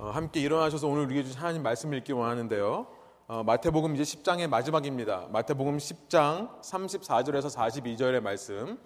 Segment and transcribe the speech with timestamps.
[0.00, 2.86] 어, 함께 일어나셔서 오늘 우리에게 주신 하나님 말씀을 읽기 원하는데요.
[3.26, 5.28] 어, 마태복음 이제 10장의 마지막입니다.
[5.30, 8.78] 마태복음 10장 34절에서 42절의 말씀.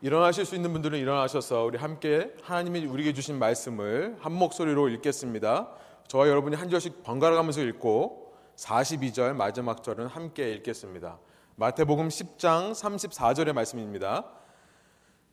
[0.00, 5.68] 일어나실 수 있는 분들은 일어나셔서 우리 함께 하나님이 우리에게 주신 말씀을 한 목소리로 읽겠습니다.
[6.08, 11.18] 저와 여러분이 한 절씩 번갈아 가면서 읽고 42절 마지막 절은 함께 읽겠습니다.
[11.56, 14.24] 마태복음 10장 34절의 말씀입니다.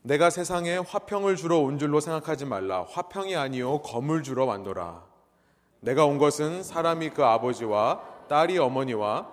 [0.07, 2.85] 내가 세상에 화평을 주러 온 줄로 생각하지 말라.
[2.89, 5.03] 화평이 아니요 검을 주러 왔노라.
[5.81, 7.99] 내가 온 것은 사람이 그 아버지와
[8.29, 9.27] 딸이 어머니와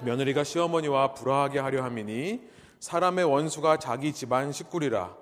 [0.00, 2.40] 며느리가 시어머니와 불화하게 하려 함이니
[2.80, 5.14] 사람의 원수가 자기 집안 식구리라.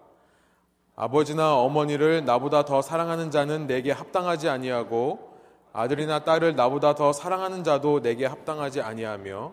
[0.94, 5.32] 아버지나 어머니를 나보다 더 사랑하는 자는 내게 합당하지 아니하고
[5.72, 9.52] 아들이나 딸을 나보다 더 사랑하는 자도 내게 합당하지 아니하며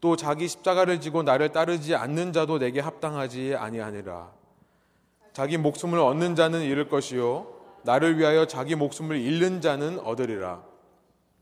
[0.00, 4.39] 또 자기 십자가를 지고 나를 따르지 않는 자도 내게 합당하지 아니하니라.
[5.32, 7.46] 자기 목숨을 얻는 자는 잃을 것이요
[7.82, 10.62] 나를 위하여 자기 목숨을 잃는 자는 얻으리라.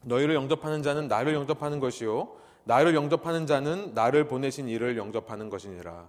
[0.05, 2.28] 너희를 영접하는 자는 나를 영접하는 것이요
[2.64, 6.09] 나를 영접하는 자는 나를 보내신 이를 영접하는 것이니라.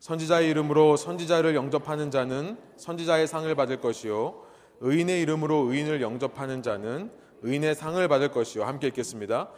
[0.00, 4.42] 선지자의 이름으로 선지자를 영접하는 자는 선지자의 상을 받을 것이요
[4.80, 7.10] 의인의 이름으로 의인을 영접하는 자는
[7.42, 9.48] 의인의 상을 받을 것이요 함께 읽겠습니다.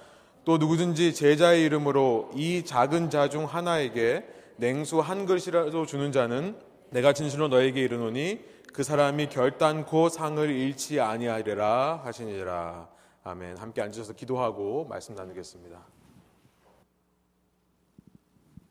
[0.45, 4.25] 또 누구든지 제자의 이름으로 이 작은 자 중 하나에게
[4.57, 6.57] 냉수 한 그릇이라도 주는 자는
[6.91, 12.89] 내가 진실로 너에게 이르노니 그 사람이 결단코 상을 잃지 아니하리라 하시니라.
[13.25, 13.59] 아멘.
[13.59, 15.85] 함께 앉으셔서 기도하고 말씀 나누겠습니다.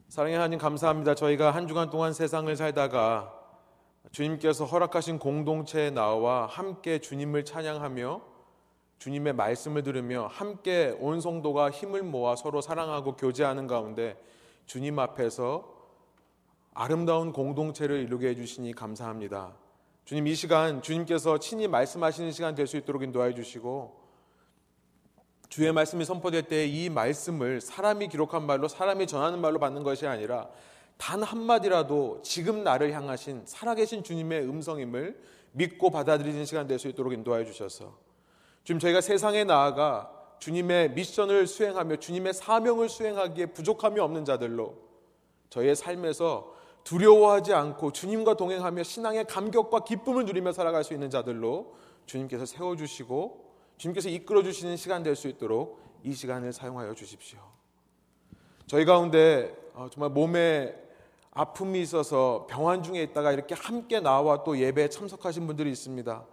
[0.10, 1.14] 사랑의 하나님 감사합니다.
[1.14, 3.34] 저희가 한 주간 동안 세상을 살다가
[4.12, 8.22] 주님께서 허락하신 공동체에 나와 함께 주님을 찬양하며
[8.98, 14.20] 주님의 말씀을 들으며 함께 온 성도가 힘을 모아 서로 사랑하고 교제하는 가운데
[14.66, 15.77] 주님 앞에서
[16.80, 19.56] 아름다운 공동체를 이루게 해주시니 감사합니다.
[20.06, 24.00] 주님 이 시간 주님께서 친히 말씀하시는 시간 될 수 있도록 인도해 주시고
[25.50, 30.50] 주의 말씀이 선포될 때 이 말씀을 사람이 기록한 말로 사람이 전하는 말로 받는 것이 아니라
[30.98, 35.20] 단 한마디라도 지금 나를 향하신 살아계신 주님의 음성임을
[35.54, 37.98] 믿고 받아들이는 시간 될 수 있도록 인도하여 주셔서
[38.64, 44.76] 지금 저희가 세상에 나아가 주님의 미션을 수행하며 주님의 사명을 수행하기에 부족함이 없는 자들로
[45.50, 46.56] 저희의 삶에서
[46.88, 51.76] 두려워하지 않고 주님과 동행하며 신앙의 감격과 기쁨을 누리며 살아갈 수 있는 자들로
[52.06, 57.40] 주님께서 세워주시고 주님께서 이끌어 주시는 시간 될 수 있도록 이 시간을 사용하여 주십시오.
[58.68, 60.82] 저희 가운데 어, 정말 몸에
[61.32, 66.26] 아픔이 있어서 병환 중에 있다가 이렇게 함께 나와 또 예배에 참석하신 분들이 있습니다.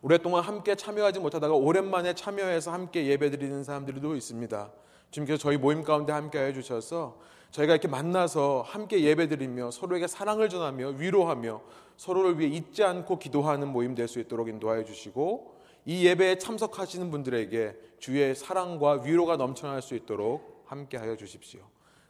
[0.00, 4.72] 오랫동안 함께 참여하지 못하다가 오랜만에 참여해서 함께 예배 드리는 사람들도 있습니다.
[5.12, 10.88] 주님께서 저희 모임 가운데 함께 해 주셔서 저희가 이렇게 만나서 함께 예배드리며 서로에게 사랑을 전하며
[10.96, 11.62] 위로하며
[11.98, 17.76] 서로를 위해 잊지 않고 기도하는 모임 될 수 있도록 인도하여 주시고 이 예배에 참석하시는 분들에게
[17.98, 21.60] 주의 사랑과 위로가 넘쳐날 수 있도록 함께 하여 주십시오.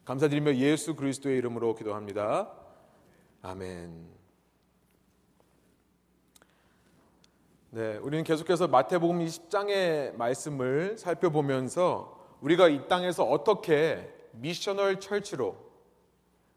[0.05, 2.53] 감사드리며 예수 그리스도의 이름으로 기도합니다.
[3.43, 4.07] 아멘.
[7.71, 15.57] 네, 우리는 계속해서 마태복음 10장의 말씀을 살펴보면서 우리가 이 땅에서 어떻게 missional church로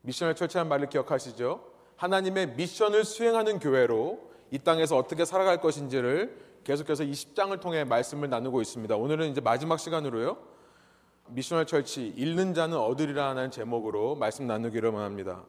[0.02, 1.64] missional church라는 말을 기억하시죠?
[1.96, 4.20] 하나님의 미션을 수행하는 교회로
[4.52, 8.96] 이 땅에서 어떻게 살아갈 것인지를 계속해서 이 10장을 통해 말씀을 나누고 있습니다.
[8.96, 10.38] 오늘은 이제 마지막 시간으로요.
[11.28, 15.44] missional church 잃는 자는 얻으리라는 제목으로 말씀 나누기를 원합니다.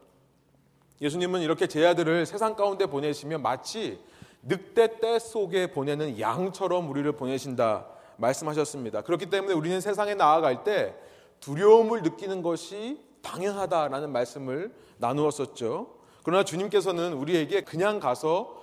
[1.01, 3.99] 예수님은 이렇게 제 아들을 세상 가운데 보내시며 마치
[4.43, 9.01] 늑대 떼 속에 보내는 양처럼 우리를 보내신다 말씀하셨습니다.
[9.01, 10.95] 그렇기 때문에 우리는 세상에 나아갈 때
[11.39, 15.95] 두려움을 느끼는 것이 당연하다라는 말씀을 나누었었죠.
[16.23, 18.61] 그러나 주님께서는 우리에게 그냥 가서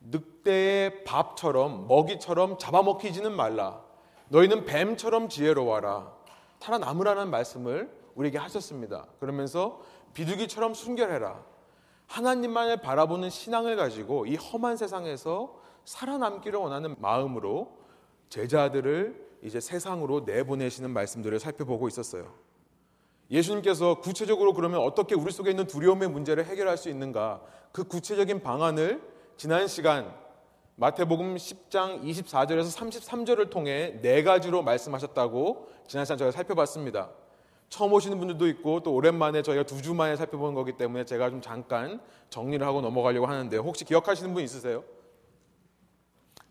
[0.00, 3.82] 늑대의 밥처럼 먹이처럼 잡아먹히지는 말라.
[4.28, 6.12] 너희는 뱀처럼 지혜로워라.
[6.60, 9.06] 살아남으라는 말씀을 우리에게 하셨습니다.
[9.20, 9.80] 그러면서
[10.14, 11.44] 비둘기처럼 순결해라.
[12.06, 17.78] 하나님만을 바라보는 신앙을 가지고 이 험한 세상에서 살아남기를 원하는 마음으로
[18.28, 22.32] 제자들을 이제 세상으로 내보내시는 말씀들을 살펴보고 있었어요.
[23.30, 27.42] 예수님께서 구체적으로 그러면 어떻게 우리 속에 있는 두려움의 문제를 해결할 수 있는가?
[27.72, 29.02] 그 구체적인 방안을
[29.36, 30.12] 지난 시간
[30.76, 37.10] 마태복음 10장 24절에서 33절을 통해 네 가지로 말씀하셨다고 지난 시간 저희가 살펴봤습니다.
[37.68, 41.40] 처음 오시는 분들도 있고 또 오랜만에 저희가 두 주 만에 살펴보는 거기 때문에 제가 좀
[41.40, 42.00] 잠깐
[42.30, 44.84] 정리를 하고 넘어가려고 하는데 혹시 기억하시는 분 있으세요?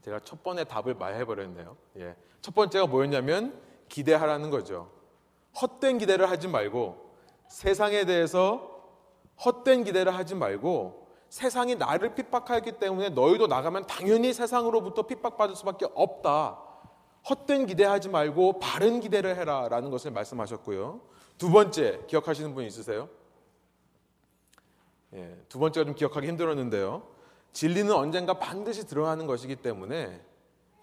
[0.05, 1.75] 제가 첫 번째 답을 말해버렸네요.
[1.97, 2.15] 예.
[2.39, 3.59] 첫 번째가 뭐였냐면
[3.89, 4.91] 기대하라는 거죠.
[5.59, 7.15] 헛된 기대를 하지 말고
[7.47, 8.83] 세상에 대해서
[9.43, 16.59] 헛된 기대를 하지 말고 세상이 나를 핍박하기 때문에 너희도 나가면 당연히 세상으로부터 핍박받을 수밖에 없다.
[17.27, 21.01] 헛된 기대하지 말고 바른 기대를 해라 라는 것을 말씀하셨고요.
[21.39, 23.09] 두 번째 기억하시는 분 있으세요?
[25.13, 27.14] 예, 두 번째가 좀 기억하기 힘들었는데요.
[27.55, 30.21] 진리는 언젠가 반드시 드러나는 것이기 때문에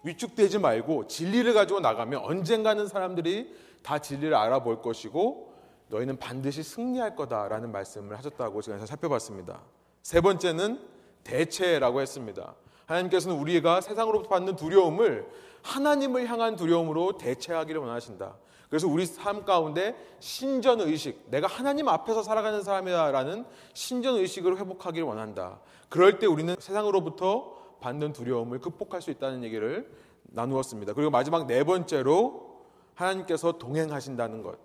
[0.01, 5.53] 위축되지 말고 진리를 가지고 나가면 언젠가는 사람들이 다 진리를 알아볼 것이고
[5.89, 9.61] 너희는 반드시 승리할 거다라는 말씀을 하셨다고 제가 살펴봤습니다.
[10.01, 10.81] 세 번째는
[11.23, 12.55] 대체라고 했습니다.
[12.87, 15.29] 하나님께서는 우리가 세상으로부터 받는 두려움을
[15.61, 18.35] 하나님을 향한 두려움으로 대체하기를 원하신다.
[18.73, 25.59] 그래서 우리 삶 가운데 신전 의식, 내가 하나님 앞에서 살아가는 사람이다라는 신전 의식을 회복하기를 원한다.
[25.89, 30.93] 그럴 때 우리는 세상으로부터 받는 두려움을 극복할 수 있다는 얘기를 나누었습니다.
[30.93, 32.63] 그리고 마지막 네 번째로
[32.95, 34.57] 하나님께서 동행하신다는 것.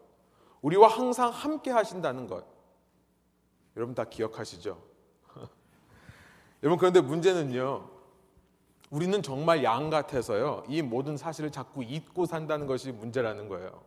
[0.62, 2.46] 우리와 항상 함께 하신다는 것.
[3.76, 4.80] 여러분 다 기억하시죠?
[6.62, 7.90] 여러분 그런데 문제는요.
[8.88, 10.64] 우리는 정말 양 같아서요.
[10.66, 13.86] 이 모든 사실을 자꾸 잊고 산다는 것이 문제라는 거예요.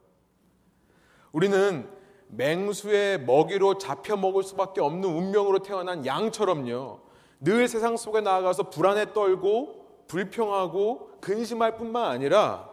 [1.32, 1.90] 우리는
[2.28, 7.00] 맹수의 먹이로 잡혀 먹을 수밖에 없는 운명으로 태어난 양처럼요.
[7.42, 12.70] 늘 세상 속에 나아가서 불안에 떨고 불평하고 근심할 뿐만 아니라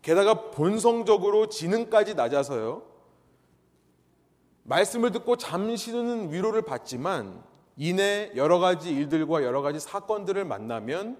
[0.00, 2.82] 게다가 본성적으로 지능까지 낮아서요.
[4.64, 7.42] 말씀을 듣고 잠시는 위로를 받지만
[7.76, 11.18] 이내 여러 가지 일들과 여러 가지 사건들을 만나면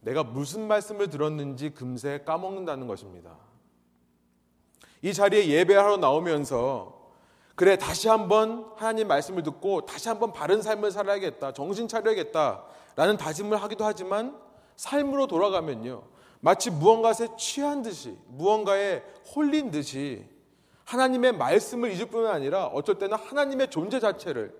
[0.00, 3.36] 내가 무슨 말씀을 들었는지 금세 까먹는다는 것입니다.
[5.04, 6.94] 이 자리에 예배하러 나오면서
[7.56, 11.52] 그래 다시 한번 하나님 말씀을 듣고 다시 한번 바른 삶을 살아야겠다.
[11.52, 12.64] 정신 차려야겠다
[12.96, 14.34] 라는 다짐을 하기도 하지만
[14.76, 16.04] 삶으로 돌아가면요.
[16.40, 19.02] 마치 무언가에 취한 듯이 무언가에
[19.36, 20.26] 홀린 듯이
[20.86, 24.54] 하나님의 말씀을 잊을 뿐만 아니라 어쩔 때는 하나님의 존재 자체를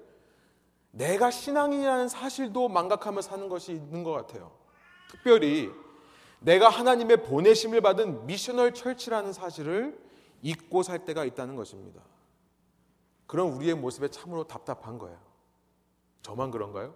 [0.91, 4.52] 내가 신앙이라는 사실도 망각하며 사는 것이 있는 것 같아요.
[5.11, 5.70] 특별히
[6.41, 10.04] 내가 하나님의 보내심을 받은 미셔널 철치라는 사실을
[10.44, 12.02] 잊고 살 때가 있다는 것입니다.
[13.26, 15.19] 그런 우리의 모습에 참으로 답답한 거예요.
[16.23, 16.94] 저만 그런가요?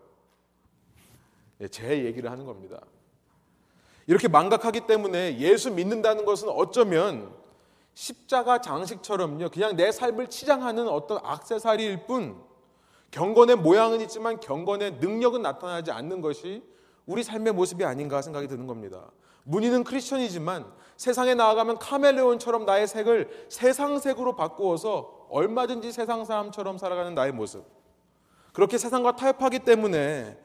[1.57, 2.81] 네, 제 얘기를 하는 겁니다.
[4.07, 7.35] 이렇게 망각하기 때문에 예수 믿는다는 것은 어쩌면
[7.95, 12.41] 십자가 장식처럼요, 그냥 내 삶을 치장하는 어떤 악세사리일 뿐,
[13.11, 16.63] 경건의 모양은 있지만 경건의 능력은 나타나지 않는 것이
[17.07, 19.11] 우리 삶의 모습이 아닌가 생각이 드는 겁니다.
[19.45, 27.65] 문의는 크리스천이지만 세상에 나아가면 카멜레온처럼 나의 색을 세상색으로 바꾸어서 얼마든지 세상 사람처럼 살아가는 나의 모습.
[28.53, 30.37] 그렇게 세상과 타협하기 때문에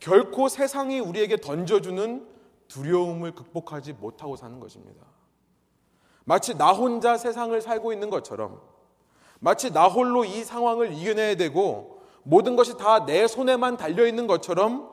[0.00, 2.26] 결코 세상이 우리에게 던져주는
[2.66, 5.00] 두려움을 극복하지 못하고 사는 것입니다.
[6.24, 8.60] 마치 나 혼자 세상을 살고 있는 것처럼
[9.38, 14.90] 마치 나 홀로 이 상황을 이겨내야 되고 모든 것이 다 내 손에만 달려 있는 것처럼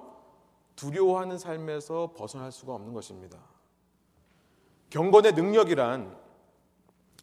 [0.76, 3.40] 두려워하는 삶에서 벗어날 수가 없는 것입니다.
[4.90, 6.16] 경건의 능력이란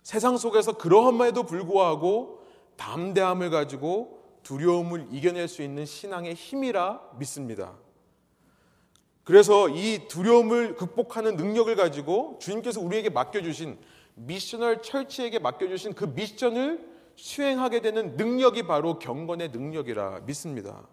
[0.02, 2.44] 세상 속에서 그러함에도 불구하고
[2.76, 7.72] 담대함을 가지고 두려움을 이겨낼 수 있는 신앙의 힘이라 믿습니다.
[9.24, 13.78] 그래서 이 두려움을 극복하는 능력을 가지고 주님께서 우리에게 맡겨주신
[14.14, 16.86] 미셔널 철치에게 맡겨주신 그 미션을
[17.16, 20.86] 수행하게 되는 능력이 바로 경건의 능력이라 믿습니다.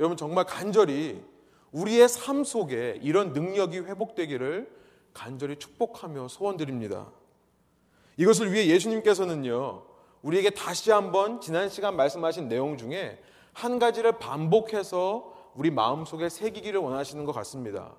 [0.00, 1.22] 여러분 정말 간절히
[1.70, 4.77] 우리의 삶 속에 이런 능력이 회복되기를
[5.18, 7.08] 간절히 축복하며 소원드립니다.
[8.16, 9.82] 이것을 위해 예수님께서는요,
[10.22, 13.20] 우리에게 다시 한번 지난 시간 말씀하신 내용 중에
[13.52, 17.94] 한 가지를 반복해서 우리 마음속에 새기기를 원하시는 것 같습니다.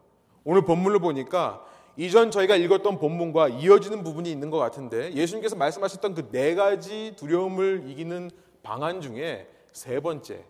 [0.45, 1.65] 오늘 본문을 보니까
[1.97, 7.83] 이전 저희가 읽었던 본문과 이어지는 부분이 있는 것 같은데 예수님께서 말씀하셨던 그 네 가지 두려움을
[7.87, 8.31] 이기는
[8.63, 10.45] 방안 중에 세 번째,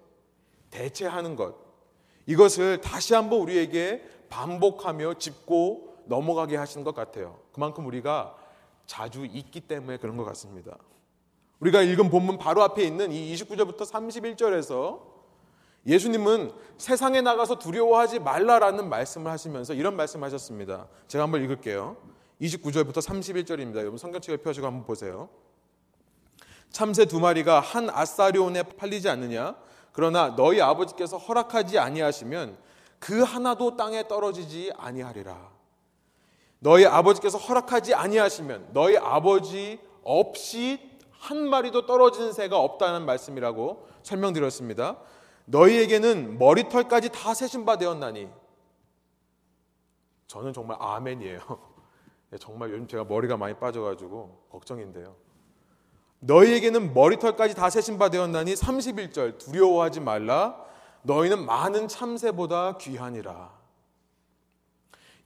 [0.69, 1.55] 대체하는 것.
[2.27, 7.39] 이것을 다시 한번 우리에게 반복하며 짚고 넘어가게 하시는 것 같아요.
[7.53, 8.35] 그만큼 우리가
[8.85, 10.77] 자주 잊기 때문에 그런 것 같습니다.
[11.59, 15.01] 우리가 읽은 본문 바로 앞에 있는 이 29절부터 31절에서
[15.85, 20.87] 예수님은 세상에 나가서 두려워하지 말라라는 말씀을 하시면서 이런 말씀 하셨습니다.
[21.07, 21.97] 제가 한번 읽을게요.
[22.41, 23.77] 29절부터 31절입니다.
[23.77, 25.29] 여러분 성경책을 펴시고 한번 보세요.
[26.69, 29.55] 참새 두 마리가 한 아사리온에 팔리지 않느냐?
[29.91, 32.57] 그러나 너희 아버지께서 허락하지 아니하시면
[32.99, 35.58] 그 하나도 땅에 떨어지지 아니하리라.
[36.59, 40.79] 너희 아버지께서 허락하지 아니하시면 너희 아버지 없이
[41.11, 44.97] 한 마리도 떨어지는 새가 없다는 말씀이라고 설명드렸습니다.
[45.45, 48.29] 너희에게는 머리털까지 다 세신 바 되었나니
[50.27, 51.39] 저는 정말 아멘이에요.
[52.29, 55.15] 네, 정말 요즘 제가 머리가 많이 빠져가지고 걱정인데요.
[56.19, 60.63] 너희에게는 머리털까지 다 세신 바 되었나니 31절 두려워하지 말라
[61.03, 63.58] 너희는 많은 참새보다 귀하니라.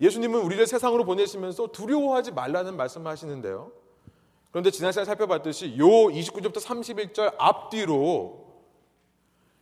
[0.01, 3.71] 예수님은 우리를 세상으로 보내시면서 두려워하지 말라는 말씀을 하시는데요.
[4.51, 8.43] 그런데 지난 시간에 살펴봤듯이 요 29절부터 31절 앞뒤로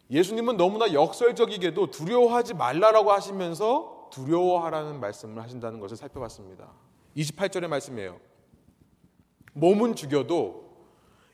[0.09, 6.67] 예수님은 너무나 역설적이게도 두려워하지 말라라고 하시면서 두려워하라는 말씀을 하신다는 것을 살펴봤습니다.
[7.15, 8.19] 28절의 말씀이에요.
[9.53, 10.69] 몸은 죽여도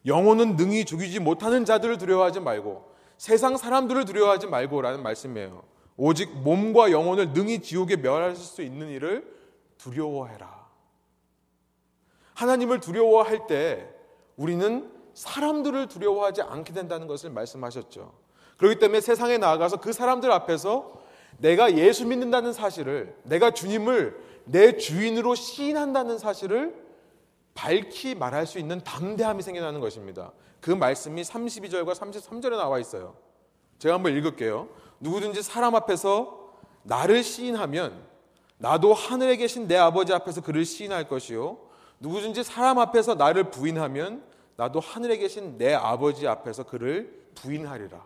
[0.05, 5.63] 영혼은 능히 죽이지 못하는 자들을 두려워하지 말고 세상 사람들을 두려워하지 말고라는 말씀이에요.
[5.97, 9.35] 오직 몸과 영혼을 능히 지옥에 멸하실 수 있는 일을
[9.77, 10.67] 두려워해라.
[12.35, 13.89] 하나님을 두려워할 때
[14.35, 18.13] 우리는 사람들을 두려워하지 않게 된다는 것을 말씀하셨죠.
[18.57, 21.01] 그렇기 때문에 세상에 나아가서 그 사람들 앞에서
[21.39, 26.75] 내가 예수 믿는다는 사실을, 내가 주님을 내 주인으로 시인한다는 사실을
[27.53, 30.31] 밝히 말할 수 있는 담대함이 생겨나는 것입니다.
[30.61, 33.15] 그 말씀이 32절과 33절에 나와 있어요.
[33.79, 34.67] 제가 한번 읽을게요.
[34.99, 36.51] 누구든지 사람 앞에서
[36.83, 38.07] 나를 시인하면
[38.57, 41.57] 나도 하늘에 계신 내 아버지 앞에서 그를 시인할 것이요.
[41.99, 44.23] 누구든지 사람 앞에서 나를 부인하면
[44.55, 48.03] 나도 하늘에 계신 내 아버지 앞에서 그를 부인하리라.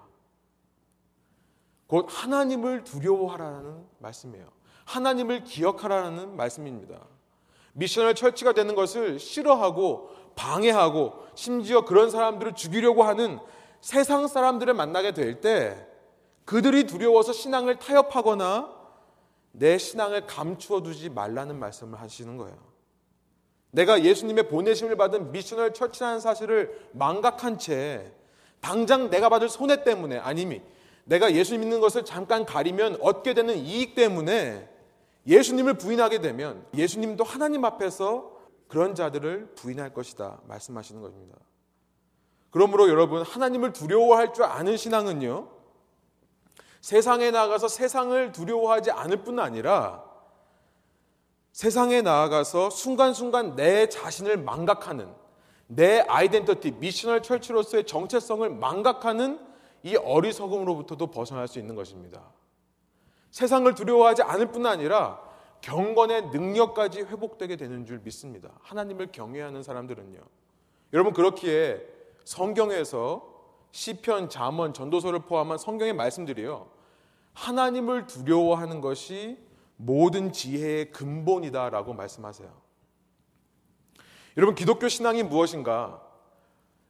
[1.87, 4.47] 곧 하나님을 두려워하라는 말씀이에요.
[4.85, 6.99] 하나님을 기억하라는 말씀입니다.
[7.73, 13.39] 미션을 철치가 되는 것을 싫어하고 방해하고 심지어 그런 사람들을 죽이려고 하는
[13.79, 15.90] 세상 사람들을 만나게 될 때
[16.45, 18.81] 그들이 두려워서 신앙을 타협하거나
[19.53, 22.57] 내 신앙을 감추어 두지 말라는 말씀을 하시는 거예요.
[23.71, 28.11] 내가 예수님의 보내심을 받은 미션을 철치하는 사실을 망각한 채
[28.59, 30.61] 당장 내가 받을 손해 때문에 아니면
[31.05, 34.69] 내가 예수 믿는 것을 잠깐 가리면 얻게 되는 이익 때문에
[35.27, 38.31] 예수님을 부인하게 되면 예수님도 하나님 앞에서
[38.67, 41.37] 그런 자들을 부인할 것이다 말씀하시는 것입니다.
[42.49, 45.60] 그러므로 여러분 하나님을 두려워할 줄 아는 신앙은요
[46.81, 50.03] 세상에 나가서 세상을 두려워하지 않을 뿐 아니라
[51.51, 55.13] 세상에 나아가서 순간순간 내 자신을 망각하는
[55.67, 59.39] 내 아이덴티티, 미셔널 철치로서의 정체성을 망각하는
[59.83, 62.21] 이 어리석음으로부터도 벗어날 수 있는 것입니다.
[63.29, 65.21] 세상을 두려워하지 않을 뿐 아니라
[65.61, 68.49] 경건의 능력까지 회복되게 되는 줄 믿습니다.
[68.61, 70.19] 하나님을 경외하는 사람들은요.
[70.93, 71.81] 여러분 그렇기에
[72.25, 73.30] 성경에서
[73.71, 76.69] 시편, 잠언, 전도서를 포함한 성경의 말씀들이요.
[77.33, 79.37] 하나님을 두려워하는 것이
[79.77, 82.51] 모든 지혜의 근본이다라고 말씀하세요.
[84.37, 86.01] 여러분 기독교 신앙이 무엇인가?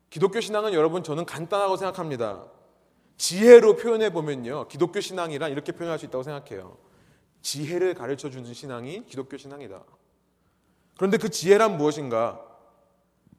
[0.10, 2.46] 기독교 신앙은 여러분 저는 간단하고 생각합니다.
[3.18, 4.68] 지혜로 표현해 보면요.
[4.68, 6.78] 기독교 신앙이란 이렇게 표현할 수 있다고 생각해요.
[7.42, 9.84] 지혜를 가르쳐 주는 신앙이 기독교 신앙이다.
[10.98, 12.46] 그런데 그 지혜란 무엇인가?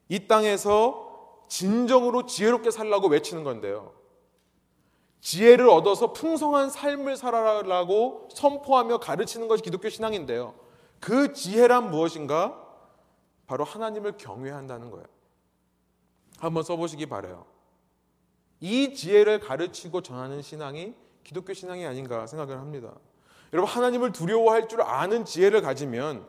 [0.08, 1.11] 이 땅에서
[1.52, 3.92] 진정으로 지혜롭게 살라고 외치는 건데요.
[5.20, 10.54] 지혜를 얻어서 풍성한 삶을 살아라고 선포하며 가르치는 것이 기독교 신앙인데요.
[10.98, 12.58] 그 지혜란 무엇인가?
[13.46, 15.04] 바로 하나님을 경외한다는 거예요.
[16.38, 17.44] 한번 써보시기 바래요.
[18.60, 22.94] 이 지혜를 가르치고 전하는 신앙이 기독교 신앙이 아닌가 생각을 합니다.
[23.52, 26.26] 여러분 하나님을 두려워할 줄 아는 지혜를 가지면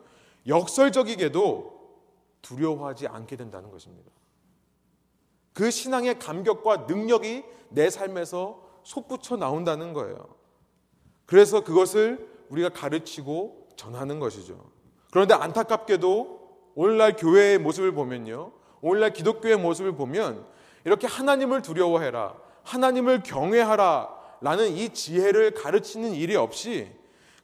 [0.47, 2.01] 역설적이게도
[2.41, 4.11] 두려워하지 않게 된다는 것입니다.
[5.53, 10.17] 그 신앙의 감격과 능력이 내 삶에서 솟구쳐 나온다는 거예요.
[11.25, 14.59] 그래서 그것을 우리가 가르치고 전하는 것이죠.
[15.11, 16.43] 그런데 안타깝게도
[16.75, 18.51] 오늘날 교회의 모습을 보면요.
[18.81, 20.45] 오늘날 기독교의 모습을 보면
[20.85, 22.35] 이렇게 하나님을 두려워해라.
[22.63, 24.23] 하나님을 경외하라.
[24.41, 26.91] 라는 이 지혜를 가르치는 일이 없이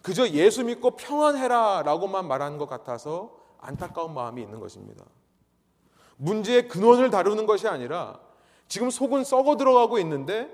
[0.02, 1.84] 그저 예수 믿고 평안해라.
[1.86, 5.06] 라고만 말하는 것 같아서 안타까운 마음이 있는 것입니다.
[6.20, 8.20] 문제의 근원을 다루는 것이 아니라
[8.68, 10.50] 지금 속은 썩어 들어가고 있는데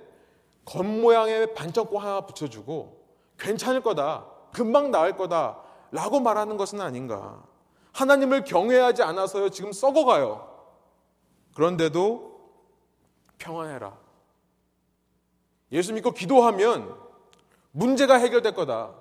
[0.66, 3.04] 겉모양의 반짝고 하나 붙여주고
[3.38, 4.26] 괜찮을 거다.
[4.54, 5.60] 금방 나을 거다.
[5.92, 7.44] 라고 말하는 것은 아닌가.
[7.94, 9.50] 하나님을 경외하지 않아서요.
[9.50, 10.56] 지금 썩어가요.
[11.56, 12.36] 그런데도
[13.38, 13.98] 평안해라.
[15.72, 16.96] 예수 믿고 기도하면
[17.72, 18.94] 문제가 해결될 거다.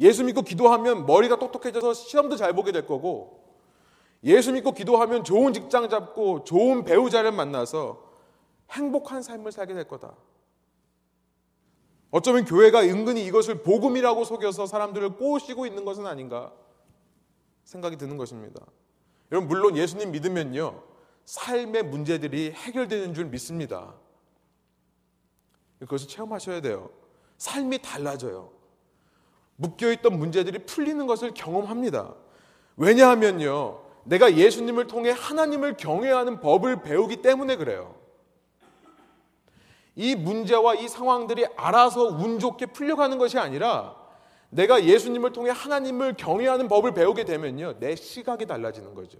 [0.00, 3.39] 예수 믿고 기도하면 머리가 똑똑해져서 시험도 잘 보게 될 거고,
[4.24, 8.10] 예수 믿고 기도하면 좋은 직장 잡고 좋은 배우자를 만나서
[8.70, 10.14] 행복한 삶을 살게 될 거다.
[12.10, 16.52] 어쩌면 교회가 은근히 이것을 복음이라고 속여서 사람들을 꼬시고 있는 것은 아닌가
[17.64, 18.60] 생각이 드는 것입니다.
[19.30, 20.82] 여러분, 물론 예수님 믿으면요,
[21.24, 23.94] 삶의 문제들이 해결되는 줄 믿습니다.
[25.78, 26.90] 그것을 체험하셔야 돼요.
[27.38, 28.50] 삶이 달라져요.
[29.56, 32.14] 묶여있던 문제들이 풀리는 것을 경험합니다.
[32.76, 33.89] 왜냐하면요.
[34.04, 37.94] 내가 예수님을 통해 하나님을 경외하는 법을 배우기 때문에 그래요.
[39.96, 43.96] 이 문제와 이 상황들이 알아서 운 좋게 풀려가는 것이 아니라
[44.48, 47.78] 내가 예수님을 통해 하나님을 경외하는 법을 배우게 되면요.
[47.78, 49.18] 내 시각이 달라지는 거죠.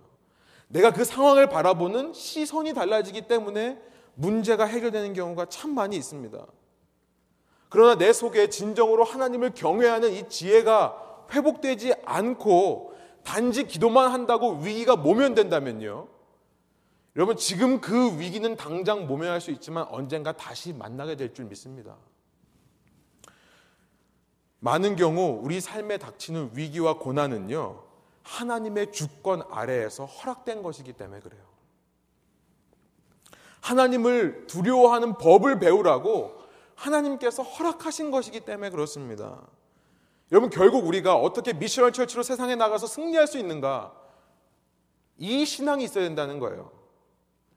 [0.69, 3.79] 내가 그 상황을 바라보는 시선이 달라지기 때문에
[4.15, 6.47] 문제가 해결되는 경우가 참 많이 있습니다.
[7.69, 12.90] 그러나 내 속에 진정으로 하나님을 경외하는 이 지혜가 회복되지 않고
[13.25, 16.09] 단지 기도만 한다고 위기가 모면된다면요.
[17.17, 21.97] 여러분 지금 그 위기는 당장 모면할 수 있지만 언젠가 다시 만나게 될 줄 믿습니다.
[24.61, 27.83] 많은 경우 우리 삶에 닥치는 위기와 고난은요.
[28.23, 31.43] 하나님의 주권 아래에서 허락된 것이기 때문에 그래요.
[33.61, 36.39] 하나님을 두려워하는 법을 배우라고
[36.75, 39.47] 하나님께서 허락하신 것이기 때문에 그렇습니다.
[40.33, 43.93] 여러분 결국 우리가 어떻게 미셔널 철치로 세상에 나가서 승리할 수 있는가?
[45.19, 46.71] 이 신앙이 있어야 된다는 거예요.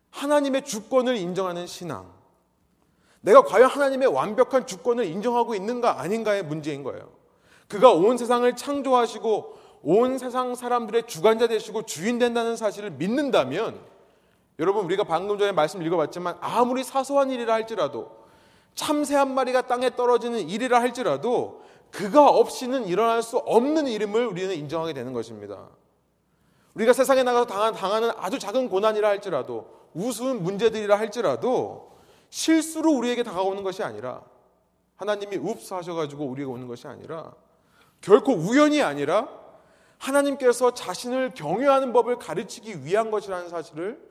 [0.09, 2.11] 하나님의 주권을 인정하는 신앙.
[3.21, 7.09] 내가 과연 하나님의 완벽한 주권을 인정하고 있는가 아닌가의 문제인 거예요.
[7.67, 13.79] 그가 온 세상을 창조하시고 온 세상 사람들의 주관자 되시고 주인 된다는 사실을 믿는다면
[14.59, 18.23] 여러분 우리가 방금 전에 말씀 읽어봤지만 아무리 사소한 일이라 할지라도
[18.75, 21.63] 참새 한 마리가 땅에 떨어지는 일이라 할지라도
[21.93, 25.69] 그가 없이는 일어날 수 없는 이름을 우리는 인정하게 되는 것입니다.
[26.73, 31.95] 우리가 세상에 나가서 당하는 아주 작은 고난이라 할지라도 우스운 문제들이라 할지라도
[32.31, 34.23] 실수로 우리에게 다가오는 것이 아니라
[34.95, 37.35] 하나님이 읍스 하셔가지고 우리에게 오는 것이 아니라
[38.01, 39.29] 결코 우연이 아니라
[39.99, 44.01] 하나님께서 자신을 경외하는 법을 가르치기 위한 것이라는 사실을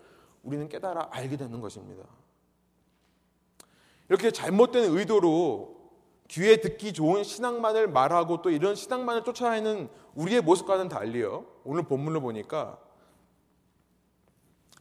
[0.45, 2.05] 우리는 깨달아 알게 되는 것입니다.
[4.09, 5.72] 이렇게 잘못된 의도로
[6.33, 11.45] 귀에 듣기 좋은 신앙만을 말하고 또 이런 신앙만을 쫓아내는 우리의 모습과는 달리요.
[11.63, 12.79] 오늘 본문을 보니까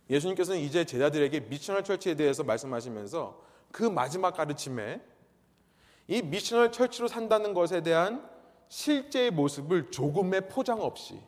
[0.10, 5.02] 예수님께서는 이제 제자들에게 미셔널 철치에 대해서 말씀하시면서 그 마지막 가르침에
[6.08, 8.26] 이 미셔널 철치로 산다는 것에 대한
[8.70, 11.20] 실제의 모습을 조금의 포장 없이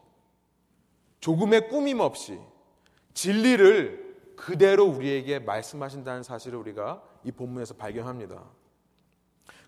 [1.20, 2.40] 조금의 꾸밈 없이
[3.14, 8.63] 진리를 그대로 우리에게 말씀하신다는 사실을 우리가 이 본문에서 발견합니다.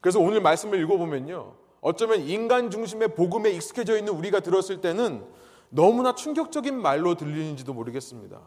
[0.05, 1.53] 그래서 오늘 말씀을 읽어보면요.
[1.81, 5.25] 어쩌면 인간 중심의 복음에 익숙해져 있는 우리가 들었을 때는
[5.69, 8.39] 너무나 충격적인 말로 들리는지도 모르겠습니다.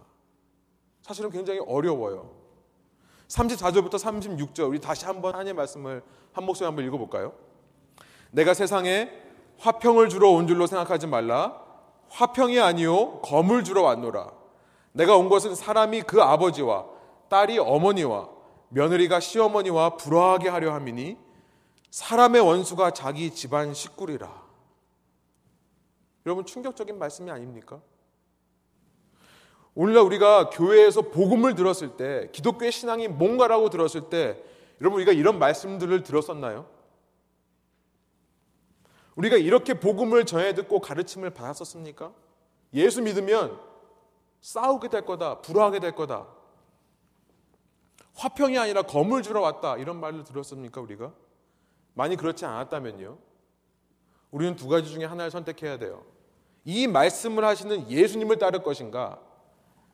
[1.03, 2.31] 사실은 굉장히 어려워요.
[3.27, 7.33] 34절부터 36절 우리 다시 한번 하나님의 말씀을 한 목소리 한번 읽어볼까요?
[8.31, 9.11] 내가 세상에
[9.59, 11.61] 화평을 주러 온 줄로 생각하지 말라.
[12.11, 14.31] 화평이 아니요 검을 주러 왔노라.
[14.93, 16.87] 내가 온 것은 사람이 그 아버지와
[17.29, 18.29] 딸이 어머니와
[18.69, 21.27] 며느리가 시어머니와 불화하게 하려 함이니
[21.91, 24.47] 사람의 원수가 자기 집안 식구리라.
[26.27, 27.81] 여러분 충격적인 말씀이 아닙니까?
[29.75, 34.43] 오늘날 우리가 교회에서 복음을 들었을 때 기독교의 신앙이 뭔가라고 들었을 때
[34.81, 36.67] 여러분 우리가 이런 말씀들을 들었었나요?
[39.15, 42.13] 우리가 이렇게 복음을 전해 듣고 가르침을 받았었습니까?
[42.75, 43.59] 예수 믿으면
[44.41, 46.27] 싸우게 될 거다, 불화하게 될 거다.
[48.15, 49.77] 화평이 아니라 검을 주러 왔다.
[49.77, 51.13] 이런 말을 들었습니까, 우리가?
[51.99, 53.19] 많이 그렇지 않았다면요.
[54.31, 56.05] 우리는 두 가지 중에 하나를 선택해야 돼요.
[56.65, 59.21] 이 말씀을 하시는 예수님을 따를 것인가?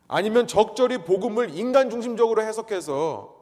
[0.06, 3.34] 아니면 적절히 복음을 인간 중심적으로 해석해서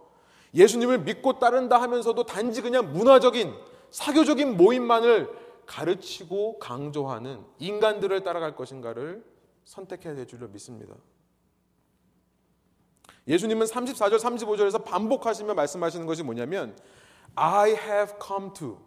[0.54, 3.52] 예수님을 믿고 따른다 하면서도 단지 그냥 문화적인
[3.90, 5.28] 사교적인 모임만을
[5.66, 9.24] 가르치고 강조하는 인간들을 따라갈 것인가를
[9.64, 10.94] 선택해야 될 줄로 믿습니다.
[13.26, 16.76] 예수님은 34절, 35절에서 반복하시며 말씀하시는 것이 뭐냐면
[17.34, 18.78] I have come to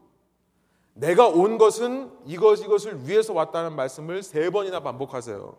[0.94, 5.58] 내가 온 것은 이것 이것을 위해서 왔다는 말씀을 세 번이나 반복하세요.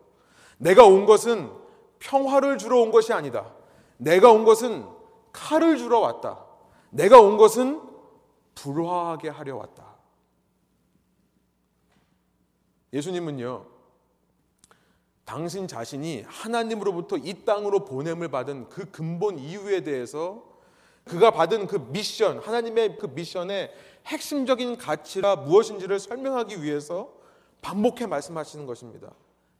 [0.57, 1.51] 내가 온 것은
[1.99, 3.53] 평화를 주러 온 것이 아니다.
[3.97, 4.87] 내가 온 것은
[5.31, 6.43] 칼을 주러 왔다.
[6.89, 7.81] 내가 온 것은
[8.55, 9.95] 불화하게 하려 왔다.
[12.93, 13.65] 예수님은요,
[15.25, 20.46] 당신 자신이 하나님으로부터 이 땅으로 보냄을 받은 그 근본 이유에 대해서
[21.07, 23.71] 그가 받은 그 미션, 하나님의 그 미션의
[24.05, 27.11] 핵심적인 가치가 무엇인지를 설명하기 위해서
[27.61, 29.11] 반복해 말씀하시는 것입니다.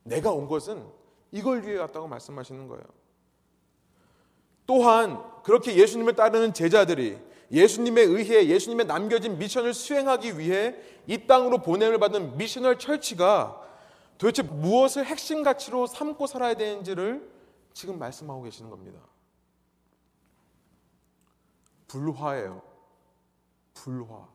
[0.03, 0.85] 내가 온 것은
[1.31, 2.83] 이걸 위해 왔다고 말씀하시는 거예요.
[4.65, 7.17] 또한 그렇게 예수님을 따르는 제자들이
[7.51, 10.75] 예수님에 의해 예수님의 남겨진 미션을 수행하기 위해
[11.07, 13.61] 이 땅으로 보냄을 받은 미셔널 철치가
[14.17, 17.29] 도대체 무엇을 핵심 가치로 삼고 살아야 되는지를
[17.73, 18.99] 지금 말씀하고 계시는 겁니다.
[21.87, 22.61] 불화예요.
[23.73, 24.27] 불화.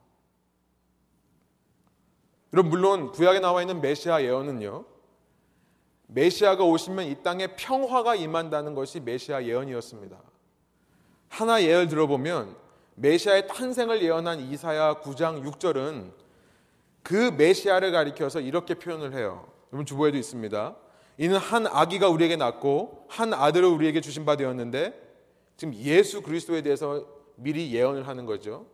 [2.52, 4.84] 여러분 물론 구약에 나와 있는 메시아 예언은요.
[6.08, 10.18] 메시아가 오시면 이 땅에 평화가 임한다는 것이 메시아 예언이었습니다.
[11.28, 12.54] 하나 예를 들어보면
[12.96, 16.12] 메시아의 탄생을 예언한 이사야 9장 6절은
[17.02, 19.48] 그 메시아를 가리켜서 이렇게 표현을 해요.
[19.72, 20.76] 여러분 주보에도 있습니다.
[21.18, 25.00] 이는 한 아기가 우리에게 낳고 한 아들을 우리에게 주신 바 되었는데
[25.56, 28.66] 지금 예수 그리스도에 대해서 미리 예언을 하는 거죠.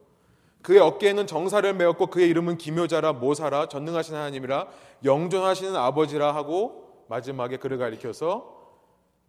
[0.63, 4.69] 그의 어깨에는 정사를 메었고 그의 이름은 기묘자라 모사라 전능하신 하나님이라
[5.05, 8.57] 영존하시는 아버지라 하고 마지막에 그를 가리켜서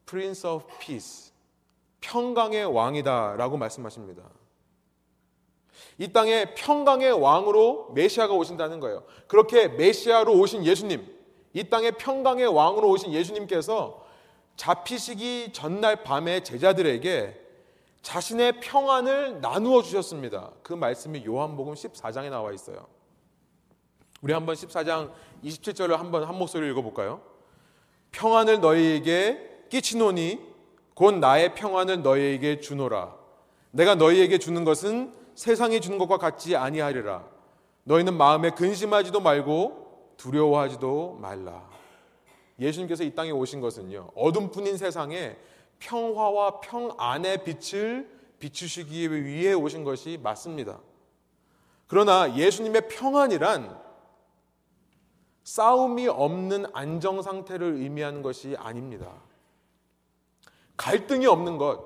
[0.06, 1.32] Prince of Peace
[2.02, 4.24] 평강의 왕이다라고 말씀하십니다.
[5.98, 9.04] 이 땅에 평강의 왕으로 메시아가 오신다는 거예요.
[9.28, 11.06] 그렇게 메시아로 오신 예수님,
[11.54, 14.06] 이 땅에 평강의 왕으로 오신 예수님께서
[14.56, 17.49] 잡히시기 전날 밤에 제자들에게
[18.02, 20.52] 자신의 평안을 나누어 주셨습니다.
[20.64, 22.88] 그 말씀이 요한복음 14장에 나와 있어요.
[24.22, 25.12] 우리 한번 14장
[25.44, 27.22] 27절을 한번 한 목소리로 읽어볼까요?
[28.12, 30.40] 평안을 너희에게 끼치노니
[30.94, 33.16] 곧 나의 평안을 너희에게 주노라.
[33.72, 37.24] 내가 너희에게 주는 것은 세상이 주는 것과 같지 아니하리라.
[37.84, 41.70] 너희는 마음에 근심하지도 말고 두려워하지도 말라.
[42.60, 44.12] 예수님께서 이 땅에 오신 것은요.
[44.16, 45.38] 어둠뿐인 세상에
[45.80, 50.80] 평화와 평안의 빛을 비추시기 위해 오신 것이 맞습니다.
[51.88, 53.80] 그러나 예수님의 평안이란
[55.44, 59.12] 싸움이 없는 안정 상태를 의미하는 것이 아닙니다.
[60.78, 61.84] 갈등이 없는 것,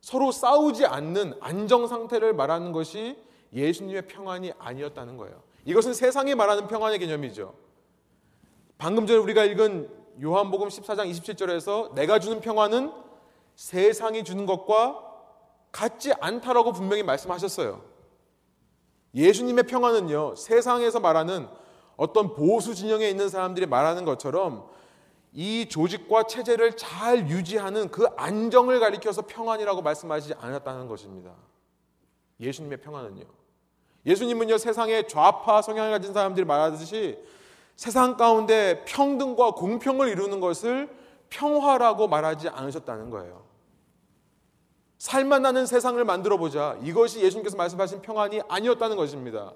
[0.00, 3.16] 서로 싸우지 않는 안정 상태를 말하는 것이
[3.52, 5.42] 예수님의 평안이 아니었다는 거예요.
[5.64, 7.54] 이것은 세상이 말하는 평안의 개념이죠.
[8.76, 12.92] 방금 전에 우리가 읽은 요한복음 14장 27절에서 내가 주는 평안은
[13.54, 15.04] 세상이 주는 것과
[15.70, 17.82] 같지 않다라고 분명히 말씀하셨어요.
[19.14, 21.48] 예수님의 평안은요, 세상에서 말하는
[21.96, 24.68] 어떤 보수 진영에 있는 사람들이 말하는 것처럼
[25.32, 31.32] 이 조직과 체제를 잘 유지하는 그 안정을 가리켜서 평안이라고 말씀하시지 않았다는 것입니다.
[32.40, 33.24] 예수님의 평안은요.
[34.06, 37.18] 예수님은요, 세상의 좌파 성향을 가진 사람들이 말하듯이
[37.78, 40.90] 세상 가운데 평등과 공평을 이루는 것을
[41.30, 43.44] 평화라고 말하지 않으셨다는 거예요.
[44.98, 46.76] 살만 나는 세상을 만들어 보자.
[46.82, 49.52] 이것이 예수님께서 말씀하신 평안이 아니었다는 것입니다.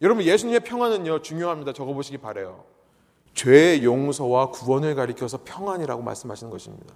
[0.00, 1.72] 여러분, 예수님의 평안은요, 중요합니다.
[1.72, 2.64] 적어보시기 바래요.
[3.34, 6.94] 죄의 용서와 구원을 가리켜서 평안이라고 말씀하시는 것입니다.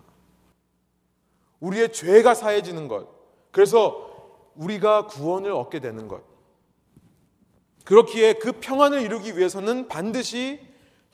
[1.59, 3.09] 우리의 죄가 사해지는 것.
[3.51, 4.09] 그래서
[4.55, 6.31] 우리가 구원을 얻게 되는 것.
[7.84, 10.60] 그렇기에 그 평안을 이루기 위해서는 반드시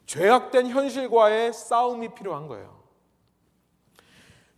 [0.07, 2.79] 죄악된 현실과의 싸움이 필요한 거예요.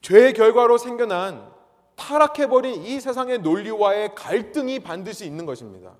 [0.00, 1.50] 죄의 결과로 생겨난
[1.96, 5.94] 타락해버린 이 세상의 논리와의 갈등이 반드시 있는 것입니다.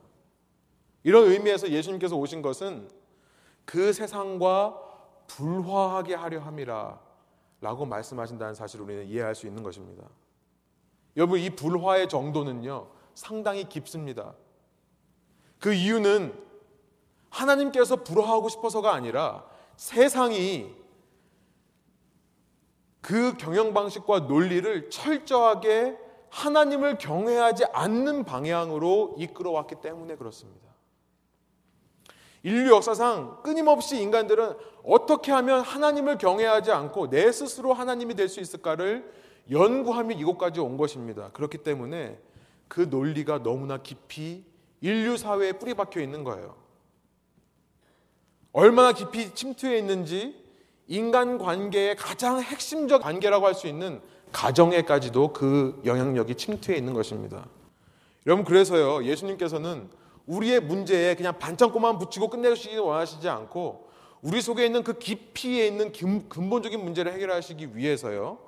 [1.02, 2.88] 이런 의미에서 예수님께서 오신 것은
[3.64, 4.78] 그 세상과
[5.26, 6.98] 불화하게 하려 함이라
[7.60, 10.04] 라고 말씀하신다는 사실을 우리는 이해할 수 있는 것입니다.
[11.16, 14.34] 여러분, 이 불화의 정도는요, 상당히 깊습니다.
[15.60, 16.34] 그 이유는
[17.28, 19.44] 하나님께서 불화하고 싶어서가 아니라
[19.76, 20.74] 세상이
[23.00, 25.96] 그 경영 방식과 논리를 철저하게
[26.30, 30.68] 하나님을 경외하지 않는 방향으로 이끌어왔기 때문에 그렇습니다.
[32.42, 39.12] 인류 역사상 끊임없이 인간들은 어떻게 하면 하나님을 경외하지 않고 내 스스로 하나님이 될 수 있을까를
[39.50, 41.30] 연구하며 이곳까지 온 것입니다.
[41.32, 42.18] 그렇기 때문에
[42.68, 44.44] 그 논리가 너무나 깊이
[44.80, 46.56] 인류 사회에 뿌리 박혀 있는 거예요.
[48.52, 50.34] 얼마나 깊이 침투해 있는지
[50.88, 54.00] 인간 관계의 가장 핵심적 관계라고 할 수 있는
[54.32, 57.46] 가정에까지도 그 영향력이 침투해 있는 것입니다.
[58.26, 59.88] 여러분 그래서요 예수님께서는
[60.26, 63.88] 우리의 문제에 그냥 반창고만 붙이고 끝내시기 원하시지 않고
[64.22, 65.92] 우리 속에 있는 그 깊이에 있는
[66.28, 68.38] 근본적인 문제를 해결하시기 위해서요.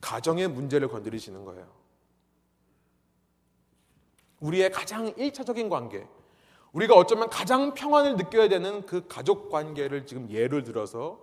[0.00, 1.66] 가정의 문제를 건드리시는 거예요.
[4.40, 6.06] 우리의 가장 1차적인 관계,
[6.72, 11.20] 우리가 어쩌면 가장 평안을 느껴야 되는 그 가족 관계를 지금 예를 들어서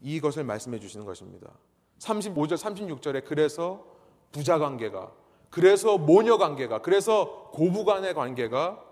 [0.00, 1.50] 이것을 말씀해 주시는 것입니다.
[1.98, 3.84] 35절, 36절에 그래서
[4.32, 5.12] 부자 관계가,
[5.50, 8.82] 그래서 모녀 관계가, 그래서 고부 간의 관계가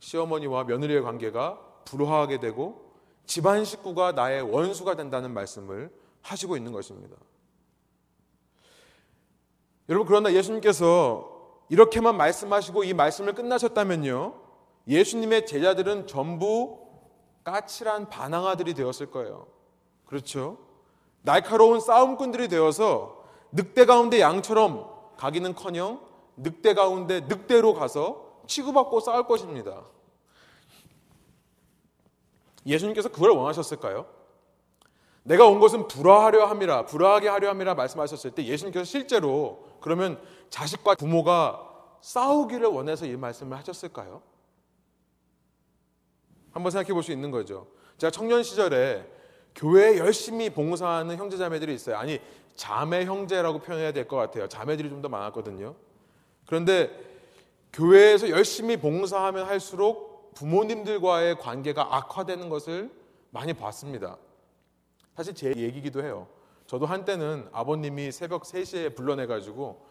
[0.00, 2.92] 시어머니와 며느리의 관계가 불화하게 되고
[3.26, 5.90] 집안 식구가 나의 원수가 된다는 말씀을
[6.22, 7.16] 하시고 있는 것입니다.
[9.88, 11.33] 여러분 그러나 예수님께서
[11.68, 14.34] 이렇게만 말씀하시고 이 말씀을 끝나셨다면요.
[14.86, 16.78] 예수님의 제자들은 전부
[17.44, 19.46] 까칠한 반항아들이 되었을 거예요.
[20.06, 20.58] 그렇죠?
[21.22, 26.00] 날카로운 싸움꾼들이 되어서 늑대 가운데 양처럼 가기는 커녕
[26.36, 29.84] 늑대 가운데 늑대로 가서 치고받고 싸울 것입니다.
[32.66, 34.06] 예수님께서 그걸 원하셨을까요?
[35.24, 41.70] 내가 온 것은 불화하려 함이라, 불화하게 하려 함이라 말씀하셨을 때 예수님께서 실제로 그러면 자식과 부모가
[42.02, 44.22] 싸우기를 원해서 이 말씀을 하셨을까요?
[46.52, 47.66] 한번 생각해 볼 수 있는 거죠.
[47.98, 49.04] 제가 청년 시절에
[49.54, 51.96] 교회에 열심히 봉사하는 형제자매들이 있어요.
[51.96, 52.20] 아니,
[52.54, 54.46] 자매 형제라고 표현해야 될 것 같아요.
[54.48, 55.74] 자매들이 좀 더 많았거든요.
[56.46, 56.90] 그런데
[57.72, 62.90] 교회에서 열심히 봉사하면 할수록 부모님들과의 관계가 악화되는 것을
[63.30, 64.18] 많이 봤습니다.
[65.14, 66.26] 사실 제 얘기기도 해요.
[66.66, 69.86] 저도 한때는 아버님이 새벽 3시에 불러내가지고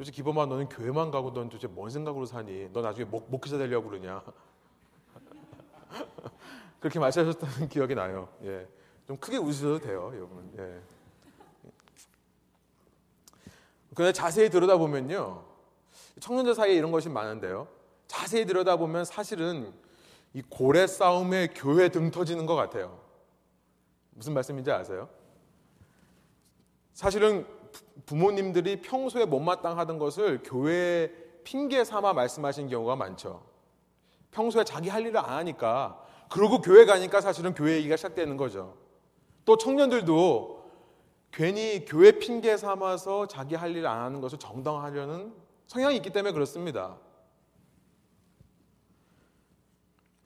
[0.00, 2.70] 요새 기범아 너는 교회만 가고 넌 도대체 뭔 생각으로 사니?
[2.72, 4.22] 너 나중에 목, 목회자 되려고 그러냐?
[6.80, 8.28] 그렇게 말씀하셨다는 기억이 나요.
[8.44, 8.66] 예.
[9.06, 10.50] 좀 크게 웃으셔도 돼요, 여러분.
[10.58, 10.80] 예.
[13.94, 15.44] 그런데 자세히 들여다보면요.
[16.20, 17.68] 청년들 사이에 이런 것이 많은데요.
[18.06, 19.72] 자세히 들여다보면 사실은
[20.32, 23.01] 이 고래 싸움에 교회 등 터지는 것 같아요.
[24.14, 25.08] 무슨 말씀인지 아세요?
[26.92, 27.46] 사실은
[28.06, 31.10] 부모님들이 평소에 못마땅하던 것을 교회
[31.44, 33.44] 핑계 삼아 말씀하신 경우가 많죠.
[34.30, 38.76] 평소에 자기 할 일을 안 하니까 그러고 교회 가니까 사실은 교회 얘기가 시작되는 거죠.
[39.44, 40.62] 또 청년들도
[41.32, 45.34] 괜히 교회 핑계 삼아서 자기 할 일 안 하는 것을 정당화하려는
[45.66, 46.96] 성향이 있기 때문에 그렇습니다.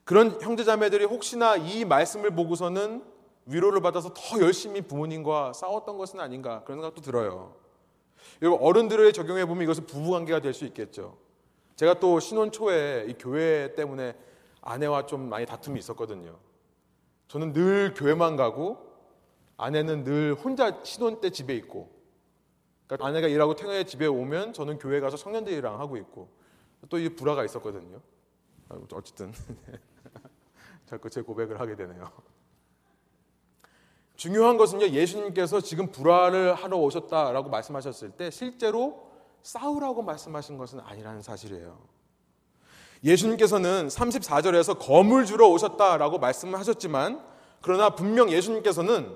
[0.03, 3.03] 그런 형제자매들이 혹시나 이 말씀을 보고서는
[3.47, 7.55] 위로를 받아서 더 열심히 부모님과 싸웠던 것은 아닌가 그런 생각도 들어요.
[8.41, 11.17] 여러분 어른들을 적용해 보면 이것은 부부 관계가 될 수 있겠죠.
[11.75, 14.15] 제가 또 신혼 초에 이 교회 때문에
[14.61, 16.37] 아내와 좀 많이 다툼이 있었거든요.
[17.27, 18.85] 저는 늘 교회만 가고
[19.57, 21.89] 아내는 늘 혼자 신혼 때 집에 있고
[22.87, 26.29] 그러니까 아내가 일하고 퇴근해 집에 오면 저는 교회 가서 청년들이랑 하고 있고
[26.89, 27.99] 또 이 불화가 있었거든요.
[28.93, 29.31] 어쨌든
[30.85, 32.11] 자꾸 제 고백을 하게 되네요.
[34.17, 39.07] 중요한 것은요, 예수님께서 지금 불화를 하러 오셨다라고 말씀하셨을 때 실제로
[39.43, 41.77] 싸우라고 말씀하신 것은 아니라는 사실이에요.
[43.03, 47.23] 예수님께서는 34절에서 검을 주러 오셨다라고 말씀을 하셨지만
[47.61, 49.15] 그러나 분명 예수님께서는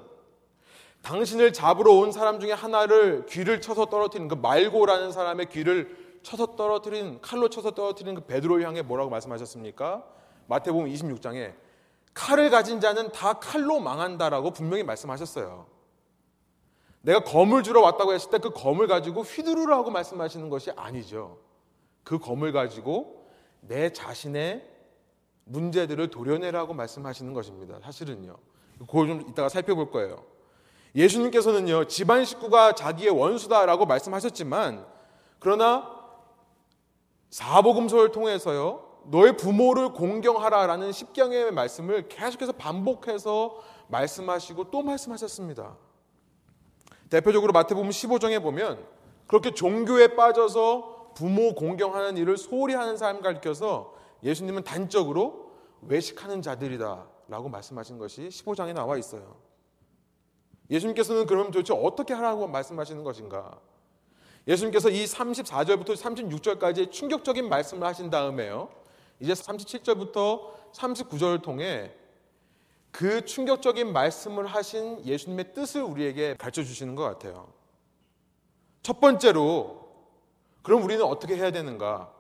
[1.02, 7.20] 당신을 잡으러 온 사람 중에 하나를 귀를 쳐서 떨어뜨린 그 말고라는 사람의 귀를 쳐서 떨어뜨린
[7.22, 10.06] 칼로 쳐서 떨어뜨린 그 베드로를 향해 뭐라고 말씀하셨습니까?
[10.46, 11.56] 마태복음 26장에
[12.14, 15.68] 칼을 가진 자는 다 칼로 망한다라고 분명히 말씀하셨어요.
[17.02, 21.40] 내가 검을 주러 왔다고 했을 때 그 검을 가지고 휘두르라고 말씀하시는 것이 아니죠.
[22.04, 23.28] 그 검을 가지고
[23.62, 24.68] 내 자신의
[25.46, 27.80] 문제들을 도려내라고 말씀하시는 것입니다.
[27.82, 28.38] 사실은요.
[28.80, 30.24] 그걸 좀 이따가 살펴볼 거예요.
[30.96, 34.86] 예수님께서는요, 집안 식구가 자기의 원수다라고 말씀하셨지만,
[35.40, 35.90] 그러나
[37.30, 45.76] 사복음서를 통해서요, 너의 부모를 공경하라라는 십경의 말씀을 계속해서 반복해서 말씀하시고 또 말씀하셨습니다.
[47.10, 48.86] 대표적으로 마태복음 15장에 보면
[49.28, 57.98] 그렇게 종교에 빠져서 부모 공경하는 일을 소홀히 하는 사람 가르쳐서 예수님은 단적으로 외식하는 자들이다라고 말씀하신
[57.98, 59.36] 것이 15장에 나와 있어요.
[60.70, 63.60] 예수님께서는 그럼 도대체 어떻게 하라고 말씀하시는 것인가?
[64.48, 68.70] 예수님께서 이 34절부터 36절까지 충격적인 말씀을 하신 다음에요.
[69.22, 71.94] 이제 37절부터 39절을 통해
[72.92, 77.54] 그 충격적인 말씀을 하신 예수님의 뜻을 우리에게 가르쳐 주시는 것 같아요.
[78.84, 79.90] 첫 번째로,
[80.64, 82.12] 그럼 우리는 어떻게 해야 되는가?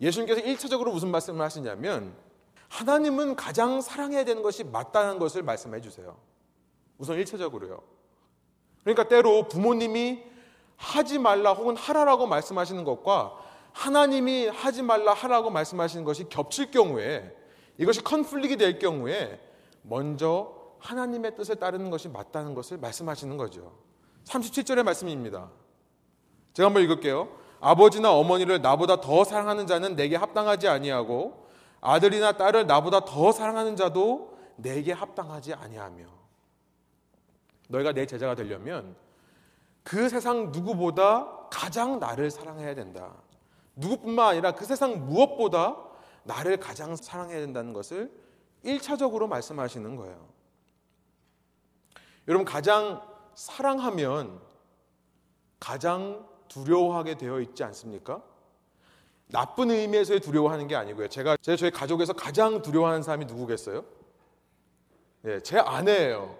[0.00, 2.14] 예수님께서 1차적으로 무슨 말씀을 하시냐면,
[2.68, 6.16] 하나님은 가장 사랑해야 되는 것이 맞다는 것을 말씀해 주세요.
[6.98, 7.80] 우선 1차적으로요.
[8.82, 10.22] 그러니까 때로 부모님이
[10.76, 13.43] 하지 말라 혹은 하라라고 말씀하시는 것과
[13.74, 17.36] 하나님이 하지 말라 하라고 말씀하시는 것이 겹칠 경우에
[17.76, 19.40] 이것이 컨플릭이 될 경우에
[19.82, 23.72] 먼저 하나님의 뜻을 따르는 것이 맞다는 것을 말씀하시는 거죠.
[24.24, 25.50] 37절의 말씀입니다.
[26.54, 27.28] 제가 한번 읽을게요.
[27.60, 31.48] 아버지나 어머니를 나보다 더 사랑하는 자는 내게 합당하지 아니하고
[31.80, 36.04] 아들이나 딸을 나보다 더 사랑하는 자도 내게 합당하지 아니하며
[37.68, 38.94] 너희가 내 제자가 되려면
[39.82, 43.23] 그 세상 누구보다 가장 나를 사랑해야 된다.
[43.76, 45.76] 누구뿐만 아니라 그 세상 무엇보다
[46.24, 48.10] 나를 가장 사랑해야 된다는 것을
[48.64, 50.28] 1차적으로 말씀하시는 거예요.
[52.28, 53.02] 여러분, 가장
[53.34, 54.40] 사랑하면
[55.60, 58.22] 가장 두려워하게 되어 있지 않습니까?
[59.28, 61.08] 나쁜 의미에서의 두려워하는 게 아니고요.
[61.08, 63.84] 제가 제 저희 가족에서 가장 두려워하는 사람이 누구겠어요?
[65.22, 66.38] 네, 제 아내예요.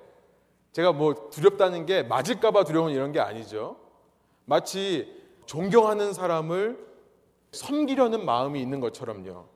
[0.72, 3.76] 제가 뭐 두렵다는 게 맞을까봐 두려운 이런 게 아니죠.
[4.44, 6.93] 마치 존경하는 사람을
[7.54, 9.46] 섬기려는 마음이 있는 것처럼요.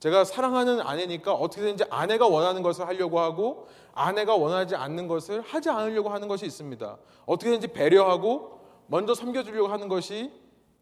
[0.00, 6.08] 제가 사랑하는 아내니까 어떻게든지 아내가 원하는 것을 하려고 하고 아내가 원하지 않는 것을 하지 않으려고
[6.08, 6.96] 하는 것이 있습니다.
[7.26, 10.32] 어떻게든지 배려하고 먼저 섬겨주려고 하는 것이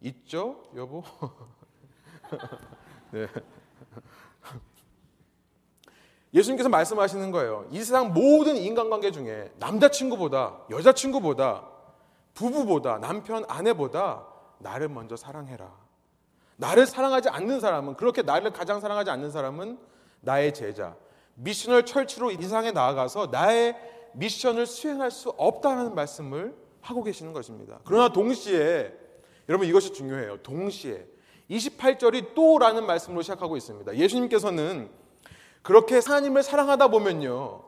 [0.03, 1.03] 있죠, 여보?
[3.11, 3.27] 네.
[6.33, 7.67] 예수님께서 말씀하시는 거예요.
[7.71, 11.67] 이 세상 모든 인간관계 중에 남자친구보다, 여자친구보다,
[12.35, 14.27] 부부보다, 남편, 아내보다
[14.59, 15.88] 나를 먼저 사랑해라.
[16.59, 19.79] 나를 사랑하지 않는 사람은, 그렇게 나를 가장 사랑하지 않는 사람은
[20.21, 20.97] 나의 제자.
[21.35, 23.77] 미셔널 철치로 이상에 나아가서 나의
[24.15, 27.79] 미션을 수행할 수 없다는 말씀을 하고 계시는 것입니다.
[27.85, 28.93] 그러나 동시에,
[29.49, 30.43] 여러분 이것이 중요해요.
[30.43, 31.07] 동시에.
[31.49, 33.97] 28절이 또라는 말씀으로 시작하고 있습니다.
[33.97, 34.91] 예수님께서는
[35.63, 37.63] 그렇게 하나님을 사랑하다 보면요.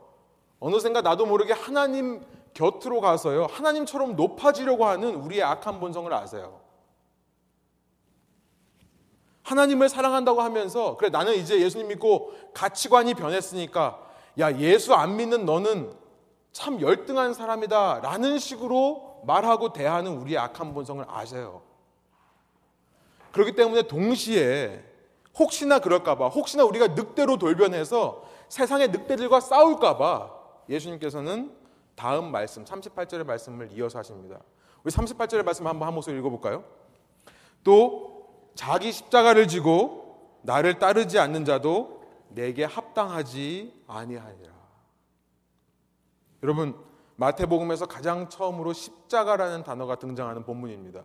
[0.59, 2.23] 어느샌가 나도 모르게 하나님
[2.55, 3.47] 곁으로 가서요.
[3.47, 6.60] 하나님처럼 높아지려고 하는 우리의 악한 본성을 아세요.
[9.51, 14.01] 하나님을 사랑한다고 하면서 그래 나는 이제 예수님 믿고 가치관이 변했으니까
[14.39, 15.93] 야 예수 안 믿는 너는
[16.53, 21.63] 참 열등한 사람이다 라는 식으로 말하고 대하는 우리의 악한 본성을 아세요.
[23.33, 24.85] 그렇기 때문에 동시에
[25.37, 30.31] 혹시나 그럴까봐, 혹시나 우리가 늑대로 돌변해서 세상의 늑대들과 싸울까봐
[30.69, 31.53] 예수님께서는
[31.97, 34.39] 다음 말씀, 38절의 말씀을 이어서 하십니다.
[34.85, 36.65] 우리 38절의 말씀 한번 한 목소리 읽어볼까요?
[37.63, 38.20] 또
[38.61, 44.53] 자기 십자가를 지고 나를 따르지 않는 자도 내게 합당하지 아니하니라.
[46.43, 46.77] 여러분
[47.17, 51.03] 마태복음에서 가장 처음으로 십자가라는 단어가 등장하는 본문입니다.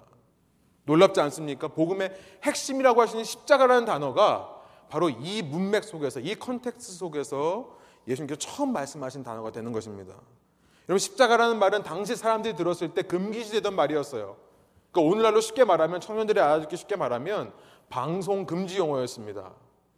[0.83, 1.69] 놀랍지 않습니까?
[1.69, 2.11] 복음의
[2.43, 4.53] 핵심이라고 하시는 십자가라는 단어가
[4.89, 10.13] 바로 이 문맥 속에서 이 context 속에서 예수님께서 처음 말씀하신 단어가 되는 것입니다.
[10.89, 14.44] 여러분 십자가라는 말은 당시 사람들이 들었을 때 금기시되던 말이었어요.
[14.95, 17.51] 그러니까 오늘날로 쉽게 말하면 청년들이 알아듣기 쉽게 말하면
[17.89, 19.51] 방송 금지 용어였습니다.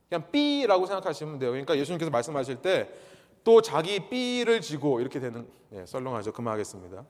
[0.10, 1.52] 그냥 삐라고 생각하시면 돼요.
[1.52, 2.90] 그러니까 예수님께서 말씀하실 때
[3.48, 6.34] 또 자기 삐를 지고 이렇게 되는 예, 썰렁하죠.
[6.34, 7.06] 그만하겠습니다.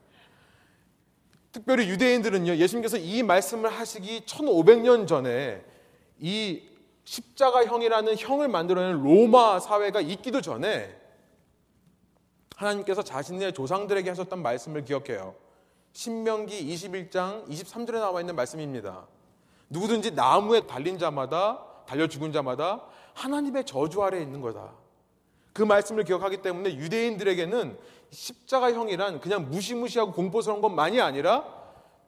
[1.52, 5.66] 특별히 유대인들은요, 예수님께서 이 말씀을 하시기 1500년 전에
[6.20, 6.62] 이
[7.06, 10.96] 십자가형이라는 형을 만들어낸 로마 사회가 있기도 전에
[12.56, 15.34] 하나님께서 자신의 조상들에게 하셨던 말씀을 기억해요.
[15.98, 19.08] 신명기 21장 23절에 나와 있는 말씀입니다.
[19.68, 22.84] 누구든지 나무에 달린 자마다 달려 죽은 자마다
[23.16, 24.74] 하나님의 저주 아래에 있는 거다.
[25.54, 27.80] 그 말씀을 기억하기 때문에 유대인들에게는
[28.12, 31.46] 십자가형이란 그냥 무시무시하고 공포스러운 것만이 아니라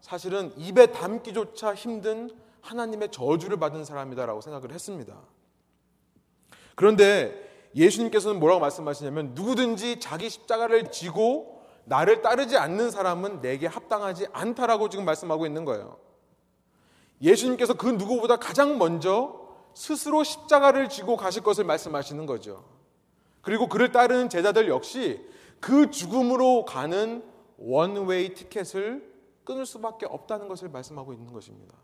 [0.01, 2.29] 사실은 입에 담기조차 힘든
[2.61, 5.15] 하나님의 저주를 받은 사람이다라고 생각을 했습니다.
[6.75, 11.58] 그런데 예수님께서는 뭐라고 말씀하시냐면 누구든지 자기 십자가를 지고
[11.89, 15.97] 나를 따르지 않는 사람은 내게 합당하지 않다라고 지금 말씀하고 있는 거예요.
[17.19, 22.63] 예수님께서 그 누구보다 가장 먼저 스스로 십자가를 지고 가실 것을 말씀하시는 거죠.
[23.41, 25.27] 그리고 그를 따르는 제자들 역시
[25.59, 27.23] 그 죽음으로 가는
[27.57, 29.11] 원웨이 티켓을
[29.43, 31.75] 끊을 수밖에 없다는 것을 말씀하고 있는 것입니다.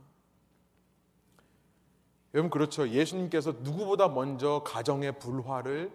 [2.35, 2.87] 여러분 그렇죠.
[2.87, 5.91] 예수님께서 누구보다 먼저 가정의 불화를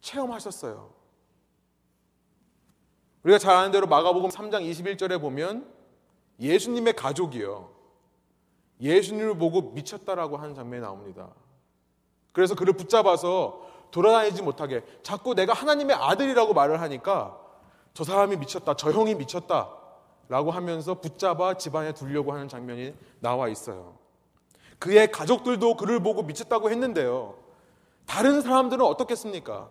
[0.00, 0.97] 체험하셨어요.
[3.28, 5.70] 우리가 잘 아는 대로 마가복음 3장 21절에 보면
[6.40, 7.68] 예수님의 가족이요.
[8.80, 11.28] 예수님을 보고 미쳤다라고 하는 장면이 나옵니다.
[12.32, 17.38] 그래서 그를 붙잡아서 돌아다니지 못하게 자꾸 내가 하나님의 아들이라고 말을 하니까
[17.92, 19.74] 저 사람이 미쳤다, 저 형이 미쳤다
[20.28, 23.96] 라고 하면서 붙잡아 집안에 두려고 하는 장면이 나와 있어요.
[24.78, 27.34] 그의 가족들도 그를 보고 미쳤다고 했는데요.
[28.06, 29.68] 다른 사람들은 어떻겠습니까?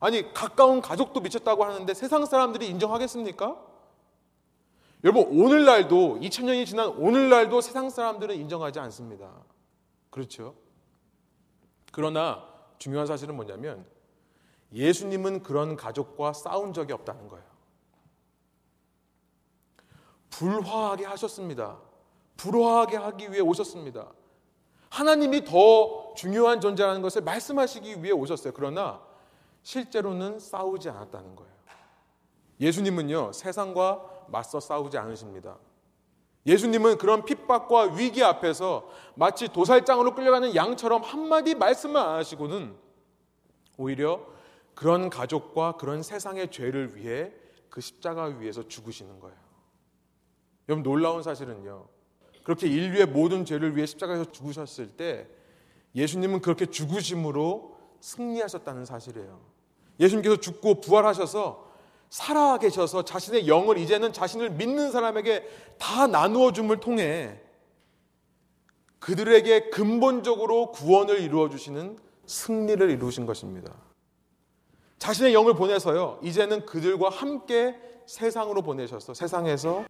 [0.00, 3.70] 아니, 가까운 가족도 미쳤다고 하는데 세상 사람들이 인정하겠습니까?
[5.04, 9.30] 여러분, 오늘날도, 2000년이 지난 오늘날도 세상 사람들은 인정하지 않습니다.
[10.10, 10.54] 그렇죠?
[11.92, 12.44] 그러나
[12.78, 13.84] 중요한 사실은 뭐냐면
[14.72, 17.44] 예수님은 그런 가족과 싸운 적이 없다는 거예요.
[20.30, 21.78] 불화하게 하셨습니다.
[22.36, 24.12] 불화하게 하기 위해 오셨습니다.
[24.88, 28.52] 하나님이 더 중요한 존재라는 것을 말씀하시기 위해 오셨어요.
[28.54, 29.00] 그러나
[29.62, 31.52] 실제로는 싸우지 않았다는 거예요.
[32.60, 35.58] 예수님은요, 세상과 맞서 싸우지 않으십니다.
[36.46, 42.74] 예수님은 그런 핍박과 위기 앞에서 마치 도살장으로 끌려가는 양처럼 한마디 말씀만 안 하시고는
[43.76, 44.26] 오히려
[44.74, 47.32] 그런 가족과 그런 세상의 죄를 위해
[47.68, 49.36] 그 십자가 위에서 죽으시는 거예요.
[50.68, 51.86] 여러분 놀라운 사실은요.
[52.42, 55.28] 그렇게 인류의 모든 죄를 위해 십자가에서 죽으셨을 때
[55.94, 59.49] 예수님은 그렇게 죽으심으로 승리하셨다는 사실이에요.
[60.00, 61.70] 예수님께서 죽고 부활하셔서
[62.08, 65.48] 살아 계셔서 자신의 영을 이제는 자신을 믿는 사람에게
[65.78, 67.38] 다 나누어 줌을 통해
[68.98, 73.72] 그들에게 근본적으로 구원을 이루어 주시는 승리를 이루신 것입니다.
[74.98, 76.18] 자신의 영을 보내서요.
[76.22, 77.76] 이제는 그들과 함께
[78.06, 79.84] 세상으로 보내셔서 세상에서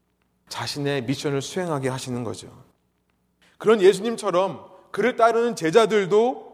[0.48, 2.48] 자신의 미션을 수행하게 하시는 거죠.
[3.58, 6.49] 그런 예수님처럼 그를 따르는 제자들도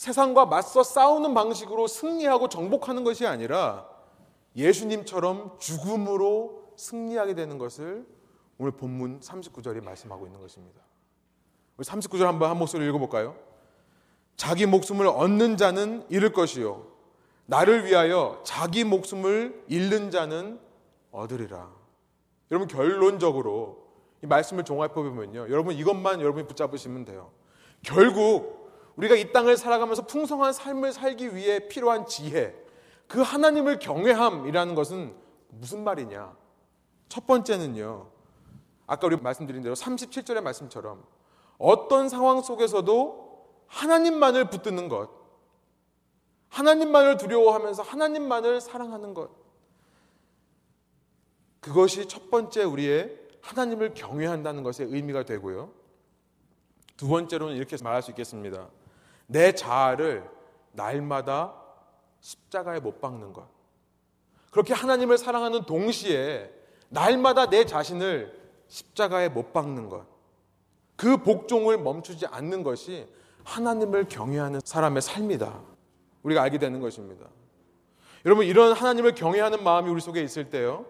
[0.00, 3.86] 세상과 맞서 싸우는 방식으로 승리하고 정복하는 것이 아니라
[4.56, 8.06] 예수님처럼 죽음으로 승리하게 되는 것을
[8.56, 10.80] 오늘 본문 39절이 말씀하고 있는 것입니다.
[11.76, 13.36] 우리 39절 한번 한 목소리 읽어볼까요?
[14.36, 16.86] 자기 목숨을 얻는 자는 잃을 것이요.
[17.44, 20.58] 나를 위하여 자기 목숨을 잃는 자는
[21.10, 21.70] 얻으리라.
[22.50, 23.86] 여러분 결론적으로
[24.24, 25.50] 이 말씀을 종합해 보면요.
[25.50, 27.32] 여러분 이것만 여러분이 붙잡으시면 돼요.
[27.82, 28.59] 결국
[28.96, 32.54] 우리가 이 땅을 살아가면서 풍성한 삶을 살기 위해 필요한 지혜,
[33.06, 35.14] 그 하나님을 경외함이라는 것은
[35.48, 36.36] 무슨 말이냐?
[37.08, 38.08] 첫 번째는요.
[38.86, 41.04] 아까 우리 말씀드린 대로 37절의 말씀처럼
[41.58, 45.10] 어떤 상황 속에서도 하나님만을 붙드는 것,
[46.48, 49.30] 하나님만을 두려워하면서 하나님만을 사랑하는 것.
[51.60, 55.72] 그것이 첫 번째 우리의 하나님을 경외한다는 것의 의미가 되고요.
[56.96, 58.68] 두 번째로는 이렇게 말할 수 있겠습니다.
[59.30, 60.28] 내 자아를
[60.72, 61.54] 날마다
[62.20, 63.46] 십자가에 못 박는 것.
[64.50, 66.50] 그렇게 하나님을 사랑하는 동시에
[66.88, 70.04] 날마다 내 자신을 십자가에 못 박는 것.
[70.96, 73.06] 그 복종을 멈추지 않는 것이
[73.44, 75.60] 하나님을 경외하는 사람의 삶이다.
[76.24, 77.26] 우리가 알게 되는 것입니다.
[78.26, 80.84] 여러분, 이런 하나님을 경외하는 마음이 우리 속에 있을 때요.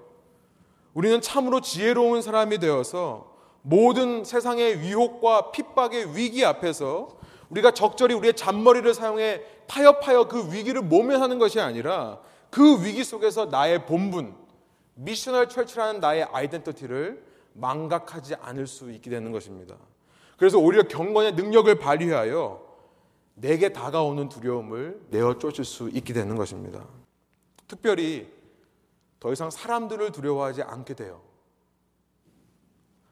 [0.95, 7.20] 우리는 참으로 지혜로운 사람이 되어서 모든 세상의 위혹과 핍박의 위기 앞에서
[7.51, 12.21] 우리가 적절히 우리의 잔머리를 사용해 타협하여 그 위기를 모면하는 것이 아니라
[12.51, 14.35] 그 위기 속에서 나의 본분,
[14.95, 17.23] 미셔널 철치라는 나의 아이덴티티를
[17.53, 19.77] 망각하지 않을 수 있게 되는 것입니다.
[20.37, 22.69] 그래서 오히려 경건의 능력을 발휘하여
[23.35, 26.85] 내게 다가오는 두려움을 내어 쫓을 수 있게 되는 것입니다.
[27.67, 28.31] 특별히
[29.19, 31.21] 더 이상 사람들을 두려워하지 않게 돼요.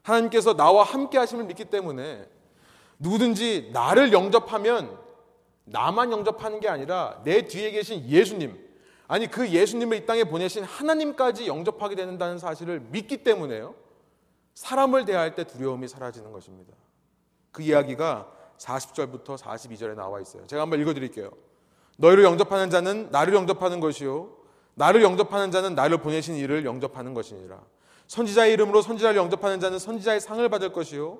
[0.03, 2.27] 하나님께서 나와 함께 하심을 믿기 때문에
[2.99, 4.97] 누구든지 나를 영접하면
[5.65, 8.57] 나만 영접하는 게 아니라 내 뒤에 계신 예수님,
[9.07, 13.73] 아니 그 예수님을 이 땅에 보내신 하나님까지 영접하게 된다는 사실을 믿기 때문에요.
[14.53, 16.73] 사람을 대할 때 두려움이 사라지는 것입니다.
[17.51, 20.45] 그 이야기가 40절부터 42절에 나와 있어요.
[20.47, 21.31] 제가 한번 읽어 드릴게요.
[21.97, 24.37] 너희를 영접하는 자는 나를 영접하는 것이요.
[24.75, 27.61] 나를 영접하는 자는 나를 보내신 이를 영접하는 것이니라.
[28.07, 31.19] 선지자의 이름으로 선지자를 영접하는 자는 선지자의 상을 받을 것이요.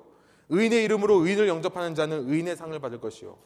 [0.50, 3.38] 의인의 이름으로 의인을 영접하는 자는 의인의 상을 받을 것이요.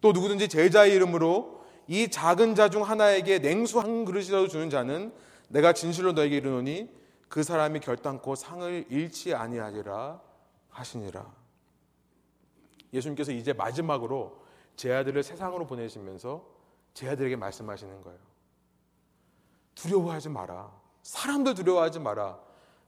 [0.00, 5.12] 또 누구든지 제자의 이름으로 이 작은 자 중 하나에게 냉수 한 그릇이라도 주는 자는
[5.48, 6.88] 내가 진실로 너에게 이르노니
[7.28, 10.20] 그 사람이 결단코 상을 잃지 아니하리라
[10.70, 11.30] 하시니라.
[12.92, 14.42] 예수님께서 이제 마지막으로
[14.76, 16.44] 제 아들을 세상으로 보내시면서
[16.94, 18.18] 제 아들에게 말씀하시는 거예요.
[19.74, 20.70] 두려워하지 마라.
[21.02, 22.38] 사람도 두려워하지 마라.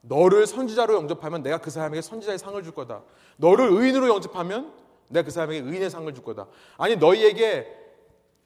[0.06, 3.02] 너를 선지자로 영접하면 내가 그 사람에게 선지자의 상을 줄 거다.
[3.36, 4.72] 너를 의인으로 영접하면
[5.08, 6.46] 내가 그 사람에게 의인의 상을 줄 거다.
[6.76, 7.66] 아니 너희에게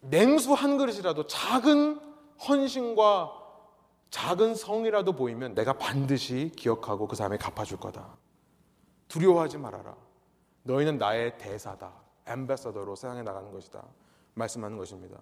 [0.01, 2.01] 냉수 한 그릇이라도 작은
[2.49, 3.33] 헌신과
[4.11, 8.17] 작은 성이라도 보이면 내가 반드시 기억하고 그 사람에게 갚아줄 거다.
[9.09, 9.97] 두려워하지 말아라.
[10.63, 11.93] 너희는 나의 대사다.
[12.27, 13.83] 엠베서더로 세상에 나가는 것이다.
[14.35, 15.19] 말씀하는 것입니다.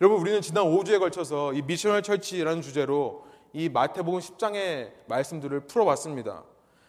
[0.00, 6.44] 여러분 우리는 지난 5주에 걸쳐서 이 미셔널 철치라는 주제로 이 마태복음 10장의 말씀들을 풀어봤습니다.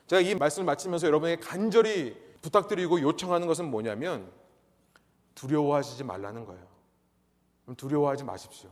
[0.08, 4.32] 제가 이 말씀을 마치면서 여러분에게 간절히 부탁드리고 요청하는 것은 뭐냐면
[5.36, 6.64] 두려워하시지 말라는 거예요.
[7.78, 8.70] 두려워하지 마십시오.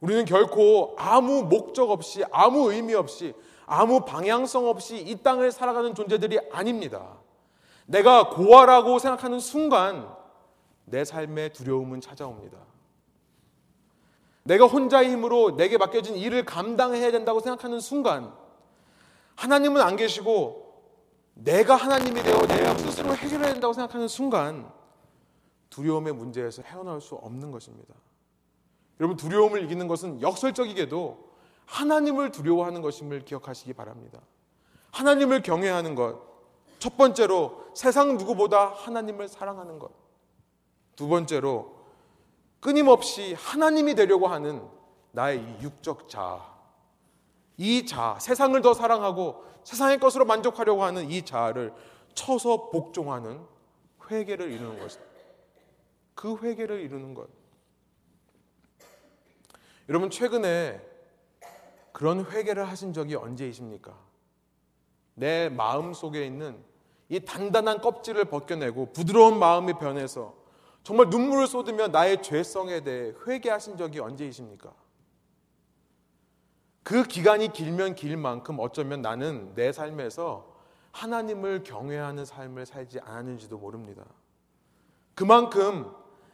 [0.00, 3.34] 우리는 결코 아무 목적 없이 아무 의미 없이
[3.66, 7.18] 아무 방향성 없이 이 땅을 살아가는 존재들이 아닙니다.
[7.86, 10.12] 내가 고아라고 생각하는 순간
[10.84, 12.58] 내 삶에 두려움은 찾아옵니다.
[14.44, 18.34] 내가 혼자의 힘으로 내게 맡겨진 일을 감당해야 된다고 생각하는 순간
[19.36, 20.62] 하나님은 안 계시고
[21.34, 24.70] 내가 하나님이 되어 내가 스스로 해결해야 된다고 생각하는 순간
[25.70, 27.94] 두려움의 문제에서 헤어나올 수 없는 것입니다.
[29.00, 31.32] 여러분 두려움을 이기는 것은 역설적이게도
[31.66, 34.20] 하나님을 두려워하는 것임을 기억하시기 바랍니다.
[34.90, 36.20] 하나님을 경외하는 것.
[36.78, 39.90] 첫 번째로 세상 누구보다 하나님을 사랑하는 것.
[40.94, 41.81] 두 번째로
[42.62, 44.62] 끊임없이 하나님이 되려고 하는
[45.10, 46.52] 나의 육적 자아.
[47.56, 51.74] 이 자아, 세상을 더 사랑하고 세상의 것으로 만족하려고 하는 이 자아를
[52.14, 53.44] 쳐서 복종하는
[54.08, 54.96] 회개를 이루는 것.
[56.14, 57.28] 그 회개를 이루는 것.
[59.88, 60.80] 여러분 최근에
[61.90, 63.92] 그런 회개를 하신 적이 언제이십니까?
[65.14, 66.62] 내 마음 속에 있는
[67.08, 70.41] 이 단단한 껍질을 벗겨내고 부드러운 마음이 변해서
[70.82, 74.72] 정말 눈물을 쏟으며 나의 죄성에 대해 회개하신 적이 언제이십니까?
[76.82, 80.52] 그 기간이 길면 길 만큼 어쩌면 나는 내 삶에서
[80.90, 84.04] 하나님을 경외하는 삶을 살지 않았는지도 모릅니다.
[85.14, 85.90] 그만큼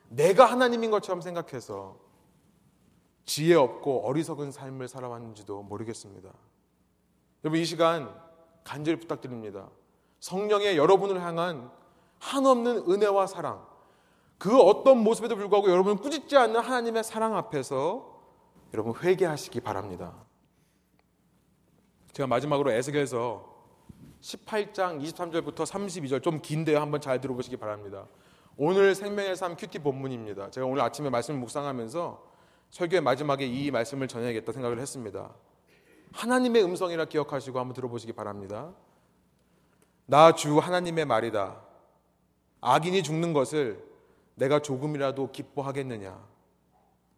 [0.09, 1.99] 내가 하나님인 것처럼 생각해서
[3.27, 6.33] 지혜 없고 어리석은 삶을 살아왔는지도 모르겠습니다.
[7.45, 8.15] 여러분 이 시간
[8.65, 9.69] 간절히 부탁드립니다.
[10.21, 11.71] 성령의 여러분을 향한
[12.19, 13.68] 한없는 은혜와 사랑,
[14.39, 18.17] 그 어떤 모습에도 불구하고 여러분은 꾸짖지 않는 하나님의 사랑 앞에서
[18.73, 20.15] 여러분 회개하시기 바랍니다.
[22.13, 23.57] 제가 마지막으로 에스겔서
[24.21, 26.81] 18장 23절부터 32절 좀 긴데요.
[26.81, 28.07] 한번 잘 들어보시기 바랍니다.
[28.57, 30.51] 오늘 생명의 삶 큐티 본문입니다.
[30.51, 32.27] 제가 오늘 아침에 말씀을 묵상하면서
[32.71, 35.35] 설교의 마지막에 이 말씀을 전해야겠다 생각을 했습니다.
[36.13, 38.73] 하나님의 음성이라 기억하시고 한번 들어보시기 바랍니다.
[40.07, 41.61] 나 주 하나님의 말이다.
[42.61, 43.88] 악인이 죽는 것을
[44.39, 46.19] 내가 조금이라도 기뻐하겠느냐.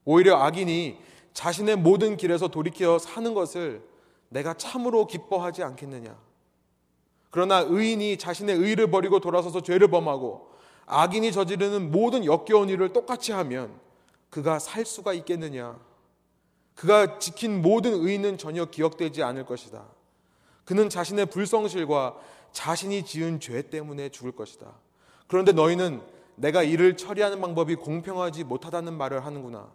[0.05, 0.99] 오히려 악인이
[1.35, 3.83] 자신의 모든 길에서 돌이켜 사는 것을
[4.31, 6.16] 내가 참으로 기뻐하지 않겠느냐.
[7.31, 10.51] 그러나 의인이 자신의 의를 버리고 돌아서서 죄를 범하고
[10.87, 13.79] 악인이 저지르는 모든 역겨운 일을 똑같이 하면
[14.31, 15.79] 그가 살 수가 있겠느냐?
[16.75, 19.85] 그가 지킨 모든 의는 전혀 기억되지 않을 것이다.
[20.64, 22.16] 그는 자신의 불성실과
[22.53, 24.73] 자신이 지은 죄 때문에 죽을 것이다.
[25.29, 26.01] 그런데 너희는
[26.41, 29.68] 내가 이를 처리하는 방법이 공평하지 못하다는 말을 하는구나.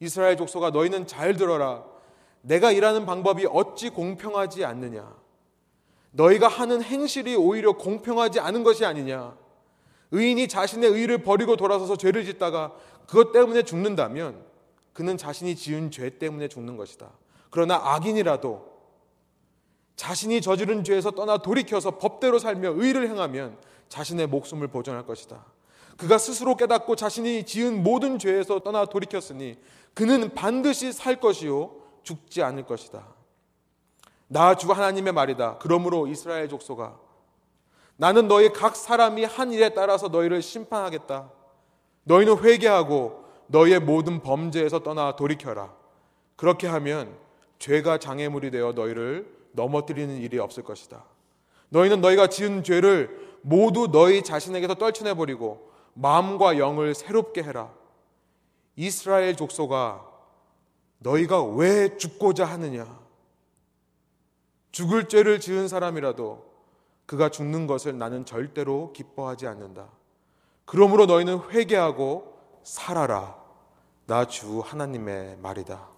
[0.00, 1.82] 이스라엘 족속아 너희는 잘 들어라.
[2.42, 5.16] 내가 일하는 방법이 어찌 공평하지 않느냐?
[6.10, 9.34] 너희가 하는 행실이 오히려 공평하지 않은 것이 아니냐?
[10.10, 12.74] 의인이 자신의 의를 버리고 돌아서서 죄를 짓다가
[13.06, 14.44] 그것 때문에 죽는다면
[14.92, 17.08] 그는 자신이 지은 죄 때문에 죽는 것이다.
[17.48, 18.72] 그러나 악인이라도
[19.96, 23.56] 자신이 저지른 죄에서 떠나 돌이켜서 법대로 살며 의를 행하면
[23.88, 25.51] 자신의 목숨을 보존할 것이다.
[25.96, 29.56] 그가 스스로 깨닫고 자신이 지은 모든 죄에서 떠나 돌이켰으니
[29.94, 33.06] 그는 반드시 살 것이요 죽지 않을 것이다.
[34.28, 35.58] 나 주 하나님의 말이다.
[35.58, 36.96] 그러므로 이스라엘 족속아
[37.96, 41.30] 나는 너희 각 사람이 한 일에 따라서 너희를 심판하겠다.
[42.04, 45.72] 너희는 회개하고 너희의 모든 범죄에서 떠나 돌이켜라.
[46.36, 47.14] 그렇게 하면
[47.58, 51.04] 죄가 장애물이 되어 너희를 넘어뜨리는 일이 없을 것이다.
[51.68, 57.72] 너희는 너희가 지은 죄를 모두 너희 자신에게서 떨쳐내 버리고 마음과 영을 새롭게 해라.
[58.76, 60.06] 이스라엘 족속아
[60.98, 63.00] 너희가 왜 죽고자 하느냐?
[64.70, 66.50] 죽을 죄를 지은 사람이라도
[67.06, 69.88] 그가 죽는 것을 나는 절대로 기뻐하지 않는다.
[70.64, 73.40] 그러므로 너희는 회개하고 살아라.
[74.06, 75.88] 나 주 하나님의 말이다.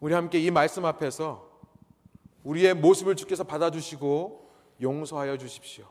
[0.00, 1.46] 우리 함께 이 말씀 앞에서
[2.44, 5.86] 우리의 모습을 주께서 받아주시고 용서하여 주십시오.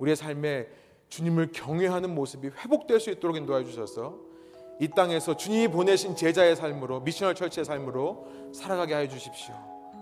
[0.00, 0.66] 우리의 삶에
[1.08, 4.16] 주님을 경외하는 모습이 회복될 수 있도록 인도해 주셔서
[4.80, 9.54] 이 땅에서 주님이 보내신 제자의 삶으로 미셔널 철치의 삶으로 살아가게 하여 주십시오.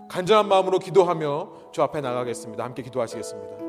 [0.09, 2.63] 간절한 마음으로 기도하며 주 앞에 나가겠습니다.
[2.63, 3.68] 함께 기도하시겠습니다.